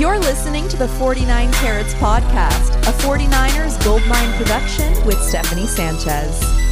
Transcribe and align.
You're 0.00 0.18
listening 0.18 0.66
to 0.68 0.78
the 0.78 0.88
49 0.88 1.52
Carats 1.52 1.92
Podcast, 1.92 2.74
a 2.88 2.92
49ers 3.02 3.84
Goldmine 3.84 4.32
production 4.38 4.94
with 5.04 5.22
Stephanie 5.22 5.66
Sanchez. 5.66 6.69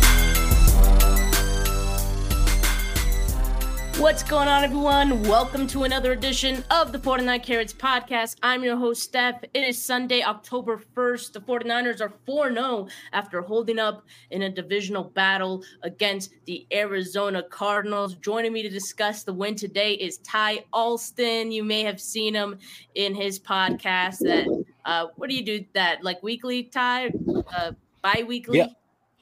What's 3.99 4.23
going 4.23 4.47
on, 4.47 4.63
everyone? 4.63 5.25
Welcome 5.25 5.67
to 5.67 5.83
another 5.83 6.13
edition 6.13 6.63
of 6.71 6.93
the 6.93 7.01
49 7.01 7.41
Carats 7.41 7.73
Podcast. 7.73 8.37
I'm 8.45 8.63
your 8.63 8.77
host, 8.77 9.03
Steph. 9.03 9.43
It 9.53 9.65
is 9.65 9.85
Sunday, 9.85 10.23
October 10.23 10.81
1st. 10.97 11.33
The 11.33 11.41
49ers 11.41 12.01
are 12.01 12.13
4 12.25 12.53
0 12.55 12.87
after 13.13 13.43
holding 13.43 13.81
up 13.81 14.07
in 14.31 14.43
a 14.43 14.51
divisional 14.51 15.03
battle 15.03 15.65
against 15.83 16.31
the 16.45 16.65
Arizona 16.73 17.43
Cardinals. 17.43 18.15
Joining 18.15 18.53
me 18.53 18.63
to 18.63 18.69
discuss 18.69 19.25
the 19.25 19.35
win 19.35 19.57
today 19.57 19.95
is 19.95 20.19
Ty 20.19 20.65
Alston. 20.73 21.51
You 21.51 21.65
may 21.65 21.83
have 21.83 22.01
seen 22.01 22.35
him 22.35 22.57
in 22.95 23.17
his 23.17 23.41
podcast. 23.41 24.19
That 24.21 24.65
uh, 24.85 25.09
What 25.17 25.29
do 25.29 25.35
you 25.35 25.45
do 25.45 25.65
that? 25.75 26.05
Like 26.05 26.23
weekly, 26.23 26.63
Ty? 26.63 27.11
Uh, 27.53 27.73
bi 28.01 28.25
weekly? 28.29 28.59
Yeah. 28.59 28.67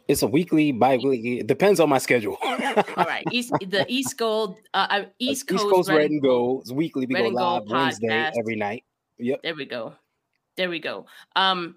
It's 0.08 0.22
a 0.22 0.26
weekly, 0.26 0.70
bi-weekly. 0.72 1.40
It 1.40 1.46
depends 1.46 1.80
on 1.80 1.88
my 1.88 1.98
schedule. 1.98 2.38
All 2.42 2.56
right, 2.96 3.24
East 3.32 3.52
the 3.66 3.84
East 3.88 4.16
Gold, 4.16 4.56
uh, 4.72 4.86
uh 4.88 5.04
East 5.18 5.48
Coast, 5.48 5.64
East 5.64 5.72
Coast 5.72 5.88
Red, 5.88 6.10
and 6.10 6.22
Gold. 6.22 6.62
It's 6.62 6.72
weekly. 6.72 7.06
We 7.06 7.14
Red 7.14 7.22
go 7.24 7.28
live 7.30 7.62
Wednesday 7.66 8.08
podcast. 8.08 8.32
every 8.38 8.56
night. 8.56 8.84
Yep. 9.18 9.42
There 9.42 9.54
we 9.54 9.64
go. 9.64 9.94
There 10.56 10.70
we 10.70 10.78
go. 10.78 11.06
Um, 11.34 11.76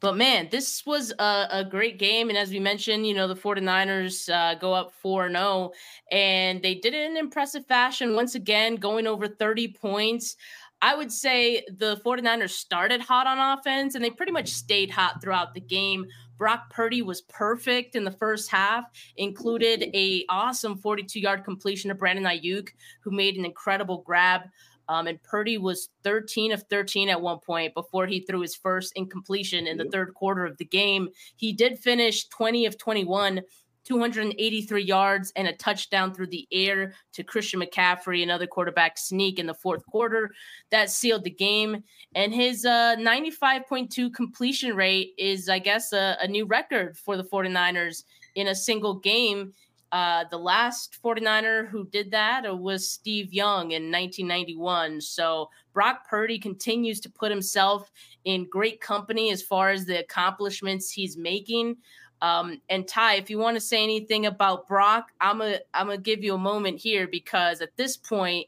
but 0.00 0.16
man, 0.16 0.48
this 0.50 0.84
was 0.84 1.12
a, 1.18 1.46
a 1.50 1.64
great 1.64 1.98
game. 1.98 2.28
And 2.28 2.36
as 2.36 2.50
we 2.50 2.58
mentioned, 2.58 3.06
you 3.06 3.14
know, 3.14 3.26
the 3.26 3.36
49ers 3.36 4.28
uh, 4.30 4.54
go 4.56 4.74
up 4.74 4.92
4 5.00 5.30
0, 5.30 5.70
and 6.10 6.60
they 6.60 6.74
did 6.74 6.92
it 6.92 7.10
in 7.10 7.16
impressive 7.16 7.64
fashion. 7.66 8.14
Once 8.14 8.34
again, 8.34 8.74
going 8.76 9.06
over 9.06 9.28
30 9.28 9.68
points. 9.68 10.36
I 10.82 10.94
would 10.94 11.10
say 11.10 11.64
the 11.78 11.96
49ers 12.04 12.50
started 12.50 13.00
hot 13.00 13.26
on 13.26 13.58
offense 13.58 13.94
and 13.94 14.04
they 14.04 14.10
pretty 14.10 14.32
much 14.32 14.48
stayed 14.48 14.90
hot 14.90 15.22
throughout 15.22 15.54
the 15.54 15.60
game. 15.60 16.04
Brock 16.36 16.70
Purdy 16.70 17.02
was 17.02 17.22
perfect 17.22 17.94
in 17.94 18.04
the 18.04 18.10
first 18.10 18.50
half, 18.50 18.84
included 19.16 19.90
a 19.94 20.24
awesome 20.28 20.78
42-yard 20.78 21.44
completion 21.44 21.88
to 21.88 21.94
Brandon 21.94 22.24
Aiyuk, 22.24 22.68
who 23.00 23.10
made 23.10 23.36
an 23.36 23.44
incredible 23.44 24.02
grab. 24.02 24.42
Um, 24.88 25.06
and 25.06 25.22
Purdy 25.22 25.56
was 25.56 25.88
13 26.02 26.52
of 26.52 26.62
13 26.64 27.08
at 27.08 27.20
one 27.20 27.38
point 27.38 27.74
before 27.74 28.06
he 28.06 28.20
threw 28.20 28.40
his 28.40 28.54
first 28.54 28.92
incompletion 28.96 29.66
in 29.66 29.78
the 29.78 29.86
third 29.86 30.12
quarter 30.14 30.44
of 30.44 30.58
the 30.58 30.64
game. 30.64 31.08
He 31.36 31.52
did 31.52 31.78
finish 31.78 32.28
20 32.28 32.66
of 32.66 32.76
21, 32.76 33.40
283 33.84 34.82
yards 34.82 35.32
and 35.36 35.48
a 35.48 35.52
touchdown 35.52 36.12
through 36.12 36.28
the 36.28 36.46
air 36.50 36.94
to 37.12 37.22
Christian 37.22 37.60
McCaffrey, 37.60 38.22
another 38.22 38.46
quarterback 38.46 38.98
sneak 38.98 39.38
in 39.38 39.46
the 39.46 39.54
fourth 39.54 39.84
quarter. 39.86 40.30
That 40.70 40.90
sealed 40.90 41.24
the 41.24 41.30
game. 41.30 41.84
And 42.14 42.34
his 42.34 42.64
uh, 42.64 42.96
95.2 42.98 44.12
completion 44.14 44.74
rate 44.74 45.12
is, 45.18 45.48
I 45.48 45.58
guess, 45.58 45.92
a, 45.92 46.16
a 46.20 46.28
new 46.28 46.46
record 46.46 46.96
for 46.96 47.16
the 47.16 47.24
49ers 47.24 48.04
in 48.34 48.48
a 48.48 48.54
single 48.54 48.94
game. 48.94 49.52
Uh, 49.92 50.24
the 50.28 50.38
last 50.38 50.98
49er 51.04 51.68
who 51.68 51.86
did 51.86 52.10
that 52.10 52.58
was 52.58 52.90
Steve 52.90 53.32
Young 53.32 53.70
in 53.70 53.92
1991. 53.92 55.00
So 55.00 55.50
Brock 55.72 56.08
Purdy 56.08 56.36
continues 56.36 56.98
to 57.00 57.10
put 57.10 57.30
himself 57.30 57.92
in 58.24 58.48
great 58.48 58.80
company 58.80 59.30
as 59.30 59.40
far 59.40 59.70
as 59.70 59.84
the 59.84 60.00
accomplishments 60.00 60.90
he's 60.90 61.16
making. 61.16 61.76
Um, 62.24 62.62
and 62.70 62.88
Ty, 62.88 63.16
if 63.16 63.28
you 63.28 63.38
want 63.38 63.54
to 63.56 63.60
say 63.60 63.82
anything 63.82 64.24
about 64.24 64.66
Brock, 64.66 65.12
I'm 65.20 65.42
a 65.42 65.58
I'm 65.74 65.88
gonna 65.88 65.98
give 65.98 66.24
you 66.24 66.34
a 66.34 66.38
moment 66.38 66.80
here 66.80 67.06
because 67.06 67.60
at 67.60 67.76
this 67.76 67.98
point, 67.98 68.46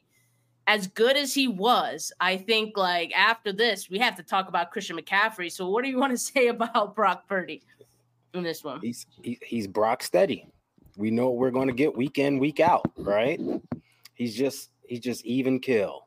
as 0.65 0.87
good 0.87 1.15
as 1.15 1.31
he 1.31 1.47
was, 1.47 2.11
I 2.19 2.37
think 2.37 2.75
like 2.75 3.13
after 3.13 3.53
this, 3.53 3.87
we 3.87 3.99
have 3.99 4.15
to 4.15 4.23
talk 4.23 4.47
about 4.47 4.71
Christian 4.71 4.97
McCaffrey. 4.97 5.51
So 5.51 5.69
what 5.69 5.83
do 5.83 5.91
you 5.91 5.97
want 5.99 6.11
to 6.11 6.17
say 6.17 6.47
about 6.47 6.95
Brock 6.95 7.27
Purdy 7.29 7.61
in 8.33 8.41
this 8.41 8.63
one? 8.63 8.81
He's 8.81 9.05
he, 9.21 9.37
he's 9.45 9.67
Brock 9.67 10.01
steady. 10.01 10.47
We 10.97 11.11
know 11.11 11.29
what 11.29 11.37
we're 11.37 11.51
going 11.51 11.67
to 11.67 11.73
get 11.73 11.95
week 11.95 12.17
in, 12.17 12.39
week 12.39 12.59
out, 12.59 12.91
right? 12.97 13.39
He's 14.15 14.33
just 14.33 14.71
he's 14.87 15.01
just 15.01 15.23
even 15.23 15.59
kill. 15.59 16.06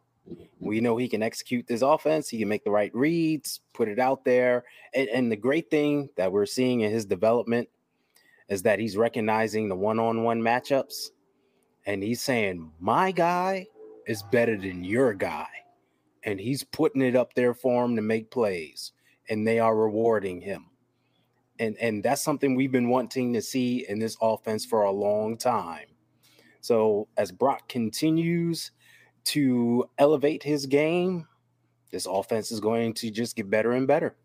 We 0.59 0.81
know 0.81 0.97
he 0.97 1.09
can 1.09 1.23
execute 1.23 1.67
this 1.67 1.83
offense. 1.83 2.29
He 2.29 2.39
can 2.39 2.49
make 2.49 2.65
the 2.65 2.71
right 2.71 2.95
reads, 2.95 3.61
put 3.73 3.89
it 3.89 3.99
out 3.99 4.25
there. 4.25 4.65
And, 4.95 5.09
and 5.09 5.33
the 5.33 5.37
great 5.37 5.71
thing 5.71 6.11
that 6.17 6.31
we're 6.31 6.47
seeing 6.47 6.81
in 6.81 6.91
his 6.91 7.07
development 7.07 7.69
is 8.49 8.63
that 8.63 8.79
he's 8.79 8.97
recognizing 8.97 9.69
the 9.69 9.77
one-on-one 9.77 10.41
matchups, 10.41 11.11
and 11.87 12.03
he's 12.03 12.21
saying, 12.21 12.73
"My 12.81 13.13
guy 13.13 13.67
is 14.07 14.23
better 14.25 14.57
than 14.57 14.85
your 14.85 15.15
guy," 15.15 15.49
and 16.25 16.41
he's 16.41 16.65
putting 16.65 17.03
it 17.03 17.17
up 17.17 17.35
there 17.35 17.55
for 17.55 17.85
him 17.85 17.97
to 17.97 18.03
make 18.03 18.31
plays, 18.31 18.93
and 19.29 19.47
they 19.47 19.61
are 19.61 19.77
rewarding 19.77 20.41
him 20.41 20.71
and 21.61 21.77
and 21.77 22.03
that's 22.03 22.23
something 22.23 22.55
we've 22.57 22.73
been 22.73 22.89
wanting 22.89 23.33
to 23.35 23.43
see 23.43 23.87
in 23.89 24.01
this 24.01 24.17
offense 24.21 24.65
for 24.65 24.83
a 24.83 24.91
long 24.91 25.37
time. 25.37 25.87
So 26.63 27.07
as 27.17 27.31
Brock 27.31 27.69
continues 27.69 28.73
to 29.25 29.89
elevate 29.99 30.43
his 30.43 30.67
game, 30.67 31.27
this 31.91 32.07
offense 32.07 32.51
is 32.51 32.61
going 32.61 32.95
to 32.95 33.11
just 33.11 33.37
get 33.37 33.51
better 33.51 33.73
and 33.73 33.87
better. 33.87 34.17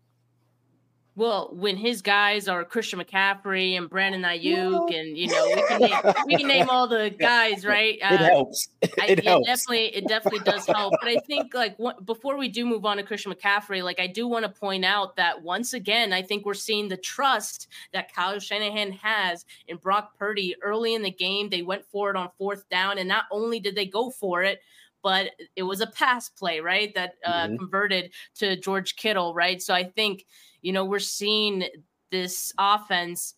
Well, 1.16 1.48
when 1.54 1.78
his 1.78 2.02
guys 2.02 2.46
are 2.46 2.62
Christian 2.62 3.00
McCaffrey 3.00 3.78
and 3.78 3.88
Brandon 3.88 4.20
Aiyuk, 4.20 4.94
and 4.94 5.16
you 5.16 5.28
know 5.28 5.46
we 5.46 5.62
can 5.62 5.80
name, 5.80 6.14
we 6.26 6.36
can 6.36 6.46
name 6.46 6.68
all 6.68 6.86
the 6.86 7.08
guys, 7.18 7.64
right? 7.64 7.94
It 7.94 8.02
uh, 8.02 8.18
helps. 8.18 8.68
I, 9.00 9.06
it 9.06 9.24
yeah, 9.24 9.30
helps. 9.30 9.46
definitely, 9.46 9.96
it 9.96 10.06
definitely 10.08 10.40
does 10.40 10.66
help. 10.66 10.92
But 11.00 11.08
I 11.08 11.16
think 11.26 11.54
like 11.54 11.74
what, 11.78 12.04
before 12.04 12.36
we 12.36 12.48
do 12.48 12.66
move 12.66 12.84
on 12.84 12.98
to 12.98 13.02
Christian 13.02 13.32
McCaffrey, 13.32 13.82
like 13.82 13.98
I 13.98 14.06
do 14.06 14.28
want 14.28 14.44
to 14.44 14.50
point 14.50 14.84
out 14.84 15.16
that 15.16 15.42
once 15.42 15.72
again, 15.72 16.12
I 16.12 16.20
think 16.20 16.44
we're 16.44 16.52
seeing 16.52 16.88
the 16.88 16.98
trust 16.98 17.68
that 17.94 18.12
Kyle 18.14 18.38
Shanahan 18.38 18.92
has 18.92 19.46
in 19.68 19.78
Brock 19.78 20.18
Purdy 20.18 20.54
early 20.62 20.92
in 20.92 21.00
the 21.02 21.10
game. 21.10 21.48
They 21.48 21.62
went 21.62 21.86
for 21.86 22.10
it 22.10 22.16
on 22.16 22.28
fourth 22.36 22.68
down, 22.68 22.98
and 22.98 23.08
not 23.08 23.24
only 23.30 23.58
did 23.58 23.74
they 23.74 23.86
go 23.86 24.10
for 24.10 24.42
it. 24.42 24.60
But 25.06 25.30
it 25.54 25.62
was 25.62 25.80
a 25.80 25.86
pass 25.86 26.28
play, 26.28 26.58
right? 26.58 26.92
That 26.96 27.14
uh, 27.24 27.46
Mhm. 27.46 27.58
converted 27.60 28.12
to 28.40 28.56
George 28.56 28.96
Kittle, 28.96 29.34
right? 29.34 29.62
So 29.62 29.72
I 29.72 29.84
think, 29.84 30.26
you 30.62 30.72
know, 30.72 30.84
we're 30.84 30.98
seeing 30.98 31.64
this 32.10 32.52
offense 32.58 33.34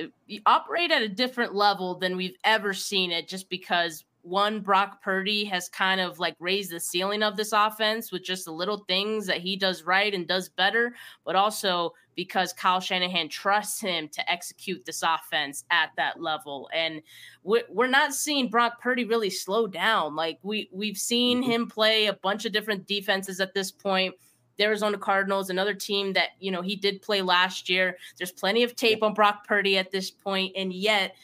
uh, 0.00 0.06
operate 0.46 0.90
at 0.90 1.02
a 1.02 1.08
different 1.08 1.54
level 1.54 1.98
than 2.00 2.16
we've 2.16 2.36
ever 2.44 2.74
seen 2.74 3.12
it 3.12 3.28
just 3.28 3.48
because 3.48 4.04
one 4.26 4.60
Brock 4.60 5.00
Purdy 5.02 5.44
has 5.44 5.68
kind 5.68 6.00
of 6.00 6.18
like 6.18 6.34
raised 6.40 6.72
the 6.72 6.80
ceiling 6.80 7.22
of 7.22 7.36
this 7.36 7.52
offense 7.52 8.10
with 8.10 8.24
just 8.24 8.44
the 8.44 8.50
little 8.50 8.84
things 8.88 9.26
that 9.26 9.38
he 9.38 9.56
does 9.56 9.84
right 9.84 10.12
and 10.12 10.26
does 10.26 10.48
better, 10.48 10.94
but 11.24 11.36
also 11.36 11.94
because 12.16 12.52
Kyle 12.52 12.80
Shanahan 12.80 13.28
trusts 13.28 13.80
him 13.80 14.08
to 14.08 14.30
execute 14.30 14.84
this 14.84 15.02
offense 15.02 15.64
at 15.70 15.90
that 15.96 16.20
level. 16.20 16.68
And 16.74 17.02
we're, 17.44 17.86
not 17.86 18.14
seeing 18.14 18.48
Brock 18.48 18.80
Purdy 18.80 19.04
really 19.04 19.30
slow 19.30 19.68
down. 19.68 20.16
Like 20.16 20.38
we 20.42 20.68
we've 20.72 20.96
seen 20.98 21.42
Mhm. 21.42 21.46
him 21.46 21.68
play 21.68 22.06
a 22.06 22.12
bunch 22.14 22.44
of 22.44 22.52
different 22.52 22.86
defenses 22.88 23.40
at 23.40 23.54
this 23.54 23.70
point. 23.70 24.14
The 24.56 24.64
Arizona 24.64 24.98
Cardinals, 24.98 25.50
another 25.50 25.74
team 25.74 26.14
that 26.14 26.30
you 26.40 26.50
know 26.50 26.62
he 26.62 26.74
did 26.74 27.00
play 27.02 27.22
last 27.22 27.68
year. 27.68 27.96
There's 28.18 28.32
plenty 28.32 28.64
of 28.64 28.74
tape 28.74 29.02
on 29.04 29.14
Brock 29.14 29.46
Purdy 29.46 29.78
at 29.78 29.90
this 29.92 30.10
point, 30.10 30.52
and 30.56 30.72
yet, 30.72 31.14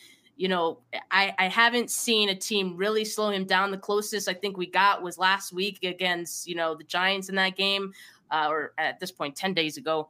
you 0.42 0.48
know, 0.48 0.80
I, 1.12 1.32
I 1.38 1.46
haven't 1.46 1.88
seen 1.88 2.28
a 2.28 2.34
team 2.34 2.76
really 2.76 3.04
slow 3.04 3.30
him 3.30 3.44
down. 3.44 3.70
The 3.70 3.78
closest 3.78 4.26
I 4.26 4.34
think 4.34 4.56
we 4.56 4.66
got 4.66 5.00
was 5.00 5.16
last 5.16 5.52
week 5.52 5.78
against 5.84 6.48
you 6.48 6.56
know 6.56 6.74
the 6.74 6.82
Giants 6.82 7.28
in 7.28 7.36
that 7.36 7.54
game, 7.54 7.92
uh, 8.32 8.48
or 8.50 8.72
at 8.76 8.98
this 8.98 9.12
point 9.12 9.36
ten 9.36 9.54
days 9.54 9.76
ago. 9.76 10.08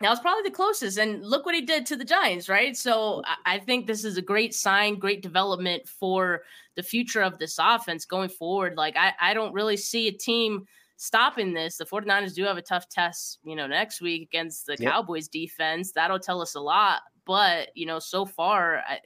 That 0.00 0.10
was 0.10 0.20
probably 0.20 0.42
the 0.42 0.54
closest, 0.54 0.98
and 0.98 1.24
look 1.24 1.46
what 1.46 1.54
he 1.54 1.62
did 1.62 1.86
to 1.86 1.96
the 1.96 2.04
Giants, 2.04 2.50
right? 2.50 2.76
So 2.76 3.22
I, 3.24 3.54
I 3.54 3.58
think 3.58 3.86
this 3.86 4.04
is 4.04 4.18
a 4.18 4.22
great 4.22 4.54
sign, 4.54 4.98
great 4.98 5.22
development 5.22 5.88
for 5.88 6.42
the 6.74 6.82
future 6.82 7.22
of 7.22 7.38
this 7.38 7.56
offense 7.58 8.04
going 8.04 8.28
forward. 8.28 8.76
Like 8.76 8.98
I, 8.98 9.14
I 9.18 9.32
don't 9.32 9.54
really 9.54 9.78
see 9.78 10.08
a 10.08 10.12
team 10.12 10.66
stopping 10.98 11.54
this. 11.54 11.78
The 11.78 11.86
49ers 11.86 12.34
do 12.34 12.44
have 12.44 12.58
a 12.58 12.62
tough 12.62 12.90
test, 12.90 13.38
you 13.44 13.56
know, 13.56 13.66
next 13.66 14.02
week 14.02 14.28
against 14.28 14.66
the 14.66 14.76
Yep. 14.78 14.92
Cowboys 14.92 15.28
defense. 15.28 15.92
That'll 15.92 16.18
tell 16.18 16.42
us 16.42 16.54
a 16.54 16.60
lot. 16.60 17.00
But, 17.24 17.68
you 17.74 17.86
know, 17.86 17.98
so 17.98 18.26
far 18.26 18.82
I, 18.86 18.98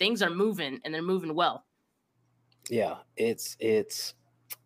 things 0.00 0.22
are 0.22 0.30
moving 0.30 0.80
and 0.84 0.92
they're 0.92 1.02
moving 1.02 1.34
well. 1.34 1.64
Yeah, 2.68 2.96
it's 3.16 3.56
it's 3.60 4.14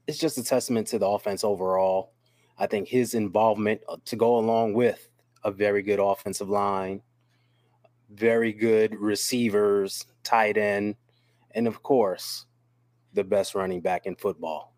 it's 0.06 0.18
just 0.18 0.38
a 0.38 0.44
testament 0.44 0.86
to 0.88 0.98
the 0.98 1.06
offense 1.06 1.44
overall. 1.44 2.12
I 2.56 2.66
think 2.66 2.88
his 2.88 3.14
involvement 3.14 3.82
uh, 3.88 3.96
to 4.06 4.16
go 4.16 4.38
along 4.38 4.74
with 4.74 5.10
a 5.42 5.50
very 5.50 5.82
good 5.82 5.98
offensive 5.98 6.48
line, 6.48 7.02
very 8.10 8.52
good 8.52 8.94
receivers, 8.94 10.06
tight 10.22 10.56
end, 10.56 10.96
and 11.50 11.66
of 11.66 11.82
course, 11.82 12.46
the 13.12 13.24
best 13.24 13.54
running 13.54 13.80
back 13.80 14.06
in 14.06 14.16
football. 14.16 14.73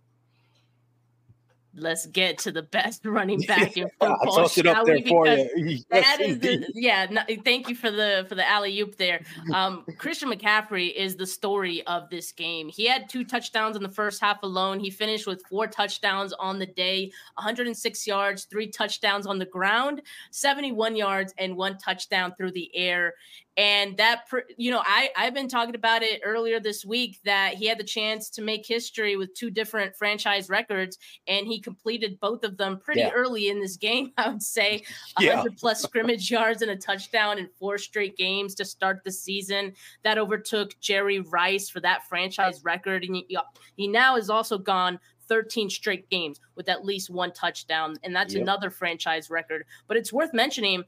Let's 1.76 2.06
get 2.06 2.38
to 2.38 2.52
the 2.52 2.62
best 2.62 3.04
running 3.04 3.40
back 3.48 3.76
in 3.76 3.88
football. 4.00 4.38
I 4.38 4.42
tossed 4.42 4.58
it 4.58 4.66
up 4.66 4.86
there 4.86 5.00
for 5.02 5.26
you. 5.26 5.78
That 5.90 6.20
is 6.20 6.38
the, 6.40 6.66
yeah. 6.74 7.06
No, 7.10 7.22
thank 7.44 7.68
you 7.68 7.74
for 7.74 7.90
the 7.90 8.26
for 8.28 8.34
the 8.34 8.48
alley 8.48 8.78
oop 8.80 8.96
there. 8.96 9.22
Um, 9.52 9.84
Christian 9.98 10.30
McCaffrey 10.30 10.94
is 10.94 11.16
the 11.16 11.26
story 11.26 11.86
of 11.86 12.10
this 12.10 12.32
game. 12.32 12.68
He 12.68 12.86
had 12.86 13.08
two 13.08 13.24
touchdowns 13.24 13.76
in 13.76 13.82
the 13.82 13.88
first 13.88 14.20
half 14.20 14.42
alone. 14.42 14.80
He 14.80 14.90
finished 14.90 15.26
with 15.26 15.42
four 15.48 15.66
touchdowns 15.66 16.32
on 16.34 16.58
the 16.58 16.66
day, 16.66 17.10
106 17.34 18.06
yards, 18.06 18.44
three 18.44 18.68
touchdowns 18.68 19.26
on 19.26 19.38
the 19.38 19.46
ground, 19.46 20.02
71 20.30 20.96
yards, 20.96 21.34
and 21.38 21.56
one 21.56 21.78
touchdown 21.78 22.34
through 22.36 22.52
the 22.52 22.74
air 22.76 23.14
and 23.56 23.96
that 23.96 24.24
you 24.56 24.70
know 24.70 24.82
i 24.84 25.08
i've 25.16 25.34
been 25.34 25.48
talking 25.48 25.74
about 25.74 26.02
it 26.02 26.20
earlier 26.24 26.60
this 26.60 26.84
week 26.84 27.18
that 27.24 27.54
he 27.54 27.66
had 27.66 27.78
the 27.78 27.84
chance 27.84 28.28
to 28.28 28.42
make 28.42 28.66
history 28.66 29.16
with 29.16 29.34
two 29.34 29.50
different 29.50 29.96
franchise 29.96 30.48
records 30.48 30.98
and 31.26 31.46
he 31.46 31.58
completed 31.58 32.18
both 32.20 32.44
of 32.44 32.56
them 32.56 32.78
pretty 32.78 33.00
yeah. 33.00 33.10
early 33.10 33.48
in 33.48 33.60
this 33.60 33.76
game 33.76 34.12
i 34.18 34.28
would 34.28 34.42
say 34.42 34.82
100 35.14 35.44
yeah. 35.50 35.56
plus 35.58 35.82
scrimmage 35.82 36.30
yards 36.30 36.62
and 36.62 36.70
a 36.70 36.76
touchdown 36.76 37.38
in 37.38 37.48
four 37.58 37.78
straight 37.78 38.16
games 38.16 38.54
to 38.54 38.64
start 38.64 39.02
the 39.04 39.12
season 39.12 39.72
that 40.02 40.18
overtook 40.18 40.78
jerry 40.80 41.20
rice 41.20 41.68
for 41.68 41.80
that 41.80 42.06
franchise 42.08 42.62
record 42.64 43.04
and 43.04 43.16
he, 43.16 43.38
he 43.76 43.88
now 43.88 44.16
has 44.16 44.28
also 44.28 44.58
gone 44.58 44.98
13 45.28 45.70
straight 45.70 46.08
games 46.08 46.40
with 46.54 46.68
at 46.68 46.84
least 46.84 47.10
one 47.10 47.32
touchdown 47.32 47.96
and 48.02 48.14
that's 48.14 48.34
yep. 48.34 48.42
another 48.42 48.70
franchise 48.70 49.30
record 49.30 49.64
but 49.88 49.96
it's 49.96 50.12
worth 50.12 50.32
mentioning 50.32 50.84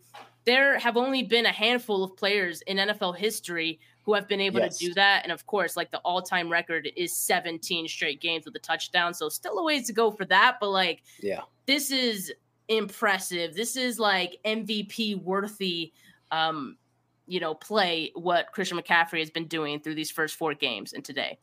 there 0.48 0.78
have 0.78 0.96
only 0.96 1.22
been 1.22 1.44
a 1.44 1.52
handful 1.52 2.02
of 2.02 2.16
players 2.16 2.62
in 2.62 2.78
NFL 2.78 3.18
history 3.18 3.78
who 4.04 4.14
have 4.14 4.26
been 4.26 4.40
able 4.40 4.60
yes. 4.60 4.78
to 4.78 4.86
do 4.86 4.94
that. 4.94 5.22
And 5.22 5.30
of 5.30 5.44
course, 5.46 5.76
like 5.76 5.90
the 5.90 5.98
all 5.98 6.22
time 6.22 6.48
record 6.48 6.90
is 6.96 7.14
17 7.14 7.86
straight 7.86 8.22
games 8.22 8.46
with 8.46 8.56
a 8.56 8.58
touchdown. 8.58 9.12
So 9.12 9.28
still 9.28 9.58
a 9.58 9.62
ways 9.62 9.86
to 9.88 9.92
go 9.92 10.10
for 10.10 10.24
that. 10.24 10.56
But 10.58 10.70
like, 10.70 11.02
yeah, 11.20 11.42
this 11.66 11.90
is 11.90 12.32
impressive. 12.66 13.54
This 13.54 13.76
is 13.76 14.00
like 14.00 14.38
MVP 14.42 15.22
worthy, 15.22 15.92
um, 16.30 16.78
you 17.26 17.40
know, 17.40 17.54
play 17.54 18.10
what 18.14 18.50
Christian 18.52 18.78
McCaffrey 18.78 19.18
has 19.18 19.28
been 19.28 19.48
doing 19.48 19.80
through 19.80 19.96
these 19.96 20.10
first 20.10 20.36
four 20.36 20.54
games 20.54 20.94
and 20.94 21.04
today. 21.04 21.38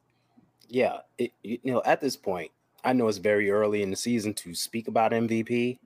Yeah. 0.68 1.02
It, 1.20 1.32
you 1.44 1.60
know, 1.64 1.84
at 1.86 2.02
this 2.02 2.18
point, 2.18 2.50
I 2.84 2.94
know 2.94 3.08
it's 3.08 3.20
very 3.20 3.52
early 3.52 3.84
in 3.84 3.92
the 3.92 3.96
season 3.96 4.34
to 4.34 4.56
speak 4.56 4.88
about 4.88 5.12
MVP, 5.12 5.78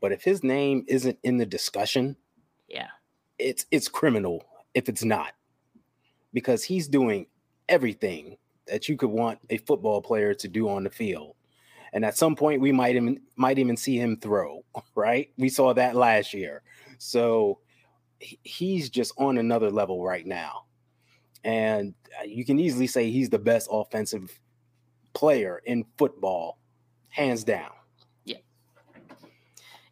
but 0.00 0.12
if 0.12 0.22
his 0.22 0.44
name 0.44 0.84
isn't 0.86 1.18
in 1.24 1.38
the 1.38 1.46
discussion, 1.46 2.16
yeah. 2.68 2.88
It's 3.38 3.66
it's 3.70 3.88
criminal 3.88 4.44
if 4.74 4.88
it's 4.88 5.04
not. 5.04 5.32
Because 6.32 6.64
he's 6.64 6.88
doing 6.88 7.26
everything 7.68 8.36
that 8.66 8.88
you 8.88 8.96
could 8.96 9.10
want 9.10 9.38
a 9.50 9.58
football 9.58 10.00
player 10.02 10.34
to 10.34 10.48
do 10.48 10.68
on 10.68 10.84
the 10.84 10.90
field. 10.90 11.36
And 11.92 12.04
at 12.04 12.16
some 12.16 12.34
point 12.34 12.60
we 12.60 12.72
might 12.72 12.96
even 12.96 13.20
might 13.36 13.58
even 13.58 13.76
see 13.76 13.96
him 13.96 14.18
throw, 14.20 14.64
right? 14.94 15.30
We 15.36 15.48
saw 15.48 15.72
that 15.74 15.94
last 15.94 16.34
year. 16.34 16.62
So 16.98 17.60
he's 18.18 18.90
just 18.90 19.12
on 19.18 19.38
another 19.38 19.70
level 19.70 20.02
right 20.02 20.26
now. 20.26 20.64
And 21.44 21.94
uh, 22.18 22.24
you 22.24 22.44
can 22.44 22.58
easily 22.58 22.86
say 22.86 23.10
he's 23.10 23.28
the 23.28 23.38
best 23.38 23.68
offensive 23.70 24.40
player 25.12 25.60
in 25.64 25.84
football, 25.98 26.58
hands 27.10 27.44
down. 27.44 27.70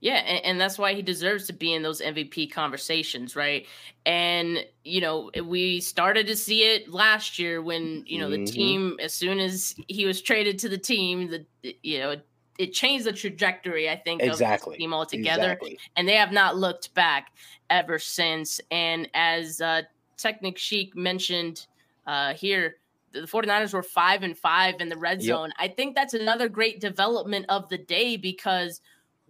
Yeah, 0.03 0.17
and, 0.17 0.45
and, 0.45 0.61
that's 0.61 0.79
why 0.79 0.95
he 0.95 1.01
deserves 1.01 1.47
to 1.47 1.53
be 1.53 1.73
in 1.73 1.83
those 1.85 2.01
MVP 2.01 2.51
conversations, 2.51 3.37
right? 3.37 3.69
And 4.05 4.67
you 4.83 5.01
know, 5.01 5.31
we 5.45 5.81
started 5.81 6.27
to 6.27 6.35
see 6.35 6.65
it 6.65 6.93
last 6.93 7.39
year 7.39 7.63
when 7.63 8.03
you 8.05 8.19
know 8.19 8.29
mm-hmm. 8.29 8.45
the 8.45 8.51
team, 8.51 8.97
as 9.01 9.15
soon 9.15 9.39
as 9.39 9.77
he 9.87 10.05
was 10.05 10.21
traded 10.21 10.59
to 10.59 10.69
the 10.69 10.77
team, 10.77 11.31
the 11.31 11.77
you 11.85 12.01
know 12.01 12.17
it 12.59 12.73
changed 12.73 13.07
the 13.07 13.13
trajectory, 13.13 13.89
I 13.89 13.95
think, 13.95 14.23
exactly. 14.23 14.75
of 14.75 14.79
the 14.79 14.83
team 14.83 14.93
altogether, 14.93 15.53
exactly. 15.53 15.79
and 15.95 16.09
they 16.09 16.17
have 16.17 16.33
not 16.33 16.57
looked 16.57 16.93
back 16.95 17.29
ever 17.71 18.01
since. 18.01 18.61
And 18.73 19.09
as 19.15 19.61
uh, 19.61 19.83
Technic 20.17 20.59
Sheik 20.59 20.97
mentioned 20.97 21.67
uh, 22.09 22.35
here, 22.35 22.79
the 23.13 23.21
49ers 23.21 23.73
were 23.73 23.85
five 23.85 24.25
and 24.25 24.37
five 24.37 24.81
in 24.81 24.89
the 24.89 24.99
red 24.99 25.23
zone. 25.23 25.53
Yep. 25.61 25.71
I 25.71 25.73
think 25.73 25.95
that's 25.95 26.15
another 26.15 26.49
great 26.49 26.81
development 26.81 27.47
of 27.49 27.69
the 27.69 27.79
day 27.79 28.17
because 28.17 28.81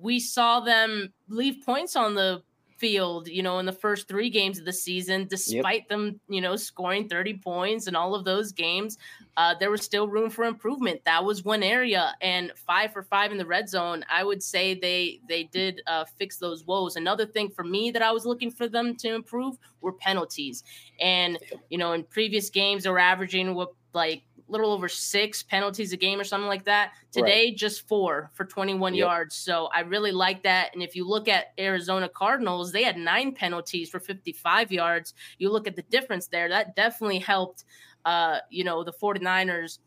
we 0.02 0.18
saw 0.18 0.60
them 0.60 1.12
leave 1.28 1.64
points 1.64 1.96
on 1.96 2.14
the 2.14 2.42
field, 2.82 3.28
you 3.28 3.44
know, 3.44 3.60
in 3.60 3.64
the 3.64 3.72
first 3.72 4.08
three 4.08 4.28
games 4.28 4.58
of 4.58 4.64
the 4.64 4.72
season, 4.72 5.24
despite 5.30 5.82
yep. 5.82 5.88
them, 5.88 6.20
you 6.28 6.40
know, 6.40 6.56
scoring 6.56 7.08
30 7.08 7.34
points 7.34 7.86
in 7.86 7.94
all 7.94 8.12
of 8.12 8.24
those 8.24 8.50
games. 8.50 8.98
Uh, 9.36 9.54
there 9.60 9.70
was 9.70 9.82
still 9.82 10.08
room 10.08 10.28
for 10.28 10.44
improvement. 10.44 11.00
That 11.04 11.24
was 11.24 11.44
one 11.44 11.62
area, 11.62 12.12
and 12.20 12.50
five 12.56 12.92
for 12.92 13.04
five 13.04 13.30
in 13.30 13.38
the 13.38 13.46
red 13.46 13.68
zone. 13.68 14.04
I 14.10 14.24
would 14.24 14.42
say 14.42 14.74
they 14.74 15.20
they 15.28 15.44
did 15.44 15.80
uh, 15.86 16.04
fix 16.18 16.38
those 16.38 16.66
woes. 16.66 16.96
Another 16.96 17.24
thing 17.24 17.50
for 17.50 17.62
me 17.62 17.92
that 17.92 18.02
I 18.02 18.10
was 18.10 18.26
looking 18.26 18.50
for 18.50 18.68
them 18.68 18.96
to 18.96 19.14
improve 19.14 19.56
were 19.80 19.92
penalties. 19.92 20.64
And 21.00 21.38
you 21.70 21.78
know, 21.78 21.92
in 21.92 22.02
previous 22.02 22.50
games, 22.50 22.82
they 22.82 22.90
were 22.90 22.98
averaging 22.98 23.54
what 23.54 23.70
like 23.94 24.24
little 24.52 24.72
over 24.72 24.88
six 24.88 25.42
penalties 25.42 25.92
a 25.92 25.96
game 25.96 26.20
or 26.20 26.24
something 26.24 26.48
like 26.48 26.64
that. 26.66 26.92
Today, 27.10 27.46
right. 27.46 27.56
just 27.56 27.88
four 27.88 28.30
for 28.34 28.44
21 28.44 28.94
yep. 28.94 29.00
yards. 29.00 29.34
So 29.34 29.68
I 29.74 29.80
really 29.80 30.12
like 30.12 30.42
that. 30.44 30.72
And 30.74 30.82
if 30.82 30.94
you 30.94 31.08
look 31.08 31.26
at 31.26 31.52
Arizona 31.58 32.08
Cardinals, 32.08 32.70
they 32.70 32.84
had 32.84 32.96
nine 32.96 33.32
penalties 33.32 33.90
for 33.90 33.98
55 33.98 34.70
yards. 34.70 35.14
You 35.38 35.50
look 35.50 35.66
at 35.66 35.74
the 35.74 35.82
difference 35.82 36.28
there, 36.28 36.48
that 36.50 36.76
definitely 36.76 37.18
helped, 37.18 37.64
uh, 38.04 38.38
you 38.50 38.62
know, 38.62 38.84
the 38.84 38.92
49ers, 38.92 39.78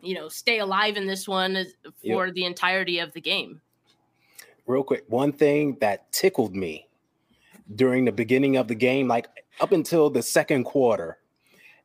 you 0.00 0.14
know, 0.14 0.28
stay 0.28 0.60
alive 0.60 0.96
in 0.96 1.06
this 1.06 1.26
one 1.28 1.66
for 2.00 2.26
yep. 2.26 2.34
the 2.34 2.44
entirety 2.44 3.00
of 3.00 3.12
the 3.12 3.20
game. 3.20 3.60
Real 4.66 4.84
quick, 4.84 5.04
one 5.08 5.32
thing 5.32 5.76
that 5.80 6.12
tickled 6.12 6.54
me 6.54 6.88
during 7.74 8.04
the 8.04 8.12
beginning 8.12 8.56
of 8.56 8.68
the 8.68 8.74
game, 8.74 9.08
like 9.08 9.26
up 9.60 9.72
until 9.72 10.08
the 10.08 10.22
second 10.22 10.64
quarter, 10.64 11.18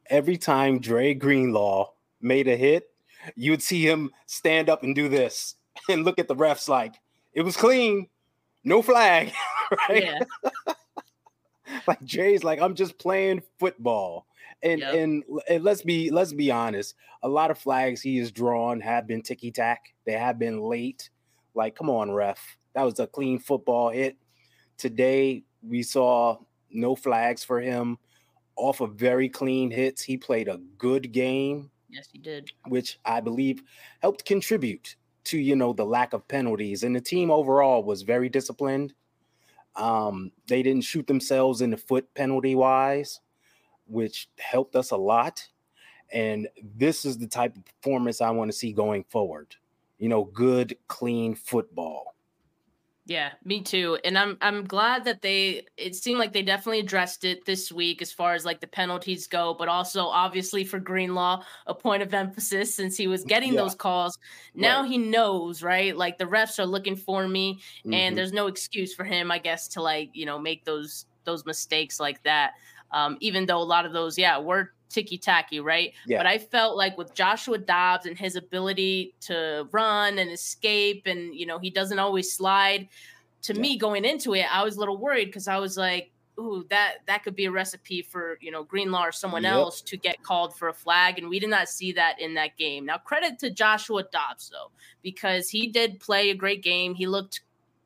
every 0.08 0.38
time 0.38 0.80
Dre 0.80 1.14
Greenlaw 1.14 1.93
made 2.24 2.48
a 2.48 2.56
hit, 2.56 2.90
you 3.36 3.52
would 3.52 3.62
see 3.62 3.88
him 3.88 4.12
stand 4.26 4.70
up 4.70 4.84
and 4.84 4.96
do 4.96 5.10
this 5.10 5.56
and 5.90 6.06
look 6.06 6.20
at 6.20 6.28
the 6.28 6.36
refs 6.36 6.68
like 6.68 6.96
it 7.34 7.42
was 7.42 7.58
clean, 7.58 8.08
no 8.64 8.82
flag, 8.82 9.34
right? 9.90 10.04
Yeah. 10.04 10.74
like 11.88 12.04
Jay's 12.04 12.44
like 12.44 12.62
I'm 12.62 12.76
just 12.76 12.98
playing 12.98 13.44
football. 13.60 14.28
And, 14.62 14.80
yep. 14.80 14.94
and 14.94 15.24
and 15.50 15.64
let's 15.64 15.82
be 15.82 16.10
let's 16.10 16.32
be 16.32 16.50
honest, 16.50 16.96
a 17.22 17.28
lot 17.28 17.52
of 17.52 17.58
flags 17.58 18.02
he 18.02 18.18
has 18.18 18.32
drawn 18.32 18.80
have 18.80 19.08
been 19.08 19.22
ticky 19.22 19.52
tack. 19.52 19.94
They 20.06 20.14
have 20.14 20.40
been 20.40 20.62
late. 20.62 21.10
Like, 21.54 21.76
come 21.76 21.90
on, 21.90 22.12
ref. 22.12 22.58
That 22.74 22.84
was 22.84 23.00
a 23.00 23.08
clean 23.08 23.40
football 23.40 23.90
hit. 23.90 24.18
Today 24.78 25.44
we 25.62 25.84
saw 25.84 26.38
no 26.72 26.96
flags 26.96 27.44
for 27.44 27.60
him 27.60 27.98
off 28.56 28.82
of 28.82 28.96
very 28.96 29.30
clean 29.30 29.72
hits. 29.72 30.02
He 30.02 30.18
played 30.18 30.48
a 30.48 30.60
good 30.78 31.12
game. 31.12 31.70
Yes, 31.94 32.10
he 32.12 32.18
did. 32.18 32.52
Which 32.68 33.00
I 33.06 33.22
believe 33.22 33.62
helped 34.02 34.26
contribute 34.26 34.96
to, 35.26 35.38
you 35.38 35.56
know, 35.56 35.74
the 35.74 35.86
lack 35.86 36.14
of 36.14 36.28
penalties. 36.28 36.84
And 36.84 36.96
the 36.96 37.02
team 37.02 37.30
overall 37.30 37.84
was 37.84 38.02
very 38.02 38.30
disciplined. 38.30 38.94
Um, 39.76 40.32
they 40.48 40.64
didn't 40.64 40.84
shoot 40.84 41.08
themselves 41.08 41.62
in 41.62 41.70
the 41.70 41.78
foot 41.78 42.14
penalty 42.16 42.56
wise, 42.56 43.20
which 43.86 44.30
helped 44.40 44.76
us 44.76 44.92
a 44.92 44.98
lot. 44.98 45.48
And 46.12 46.48
this 46.76 47.06
is 47.06 47.18
the 47.18 47.28
type 47.28 47.56
of 47.56 47.66
performance 47.66 48.22
I 48.22 48.32
want 48.32 48.52
to 48.52 48.58
see 48.58 48.74
going 48.74 49.04
forward. 49.06 49.56
You 50.00 50.10
know, 50.10 50.26
good, 50.26 50.76
clean 50.88 51.36
football. 51.36 52.16
Yeah, 53.06 53.32
me 53.44 53.62
too. 53.62 53.98
And 54.06 54.18
I'm 54.18 54.38
I'm 54.40 54.64
glad 54.64 55.04
that 55.06 55.22
they 55.22 55.66
it 55.76 55.94
seemed 55.94 56.20
like 56.20 56.32
they 56.32 56.42
definitely 56.42 56.80
addressed 56.80 57.26
it 57.26 57.46
this 57.46 57.70
week 57.70 58.02
as 58.02 58.14
far 58.14 58.34
as 58.34 58.46
like 58.46 58.62
the 58.62 58.68
penalties 58.68 59.28
go, 59.28 59.54
but 59.54 59.68
also 59.68 60.06
obviously 60.06 60.64
for 60.64 60.80
Greenlaw, 60.80 61.44
a 61.68 61.76
point 61.76 62.02
of 62.02 62.14
emphasis 62.14 62.74
since 62.74 62.96
he 62.96 63.08
was 63.08 63.26
getting 63.26 63.54
yeah. 63.54 63.62
those 63.62 63.76
calls. 63.76 64.18
Now 64.56 64.82
right. 64.82 64.90
he 64.90 64.98
knows, 64.98 65.62
right? 65.62 65.96
Like 65.96 66.18
the 66.18 66.26
refs 66.26 66.60
are 66.60 66.66
looking 66.66 66.96
for 66.96 67.28
me 67.28 67.56
mm-hmm. 67.80 67.94
and 67.94 68.18
there's 68.18 68.32
no 68.32 68.48
excuse 68.48 68.94
for 68.94 69.04
him, 69.04 69.32
I 69.32 69.40
guess, 69.40 69.68
to 69.70 69.82
like, 69.82 70.12
you 70.14 70.26
know, 70.26 70.40
make 70.40 70.64
those 70.64 71.06
those 71.26 71.46
mistakes 71.46 72.00
like 72.00 72.24
that. 72.24 72.54
Um, 72.94 73.18
even 73.20 73.46
though 73.46 73.58
a 73.58 73.64
lot 73.64 73.86
of 73.86 73.92
those, 73.92 74.18
yeah, 74.18 74.38
were 74.38 74.72
ticky 74.94 75.18
tacky, 75.18 75.60
right? 75.60 75.94
Yeah. 76.06 76.20
But 76.20 76.28
I 76.28 76.38
felt 76.38 76.78
like 76.78 76.98
with 76.98 77.14
Joshua 77.14 77.58
Dobbs 77.58 78.06
and 78.06 78.18
his 78.18 78.36
ability 78.36 79.16
to 79.22 79.68
run 79.72 80.20
and 80.20 80.30
escape, 80.30 81.04
and 81.06 81.36
you 81.36 81.46
know, 81.46 81.60
he 81.60 81.70
doesn't 81.70 82.00
always 82.00 82.32
slide. 82.32 82.88
To 83.44 83.54
yeah. 83.54 83.62
me, 83.62 83.78
going 83.78 84.06
into 84.06 84.36
it, 84.36 84.46
I 84.54 84.64
was 84.64 84.78
a 84.78 84.80
little 84.80 84.98
worried 84.98 85.26
because 85.26 85.48
I 85.48 85.58
was 85.58 85.76
like, 85.76 86.12
"Ooh, 86.40 86.66
that 86.70 86.98
that 87.08 87.24
could 87.24 87.36
be 87.36 87.46
a 87.46 87.52
recipe 87.52 88.02
for 88.02 88.38
you 88.40 88.52
know 88.52 88.64
Greenlaw 88.64 89.08
or 89.08 89.12
someone 89.12 89.44
yep. 89.44 89.54
else 89.54 89.82
to 89.82 89.98
get 89.98 90.24
called 90.24 90.56
for 90.56 90.70
a 90.70 90.74
flag," 90.74 91.18
and 91.18 91.28
we 91.28 91.40
did 91.40 91.50
not 91.50 91.68
see 91.68 91.92
that 91.94 92.22
in 92.22 92.36
that 92.36 92.56
game. 92.58 92.86
Now, 92.86 93.00
credit 93.00 93.40
to 93.40 93.50
Joshua 93.50 94.04
Dobbs 94.04 94.50
though, 94.50 94.72
because 95.02 95.50
he 95.50 95.68
did 95.68 96.00
play 96.00 96.30
a 96.30 96.36
great 96.36 96.64
game. 96.64 96.94
He 96.94 97.08
looked 97.08 97.42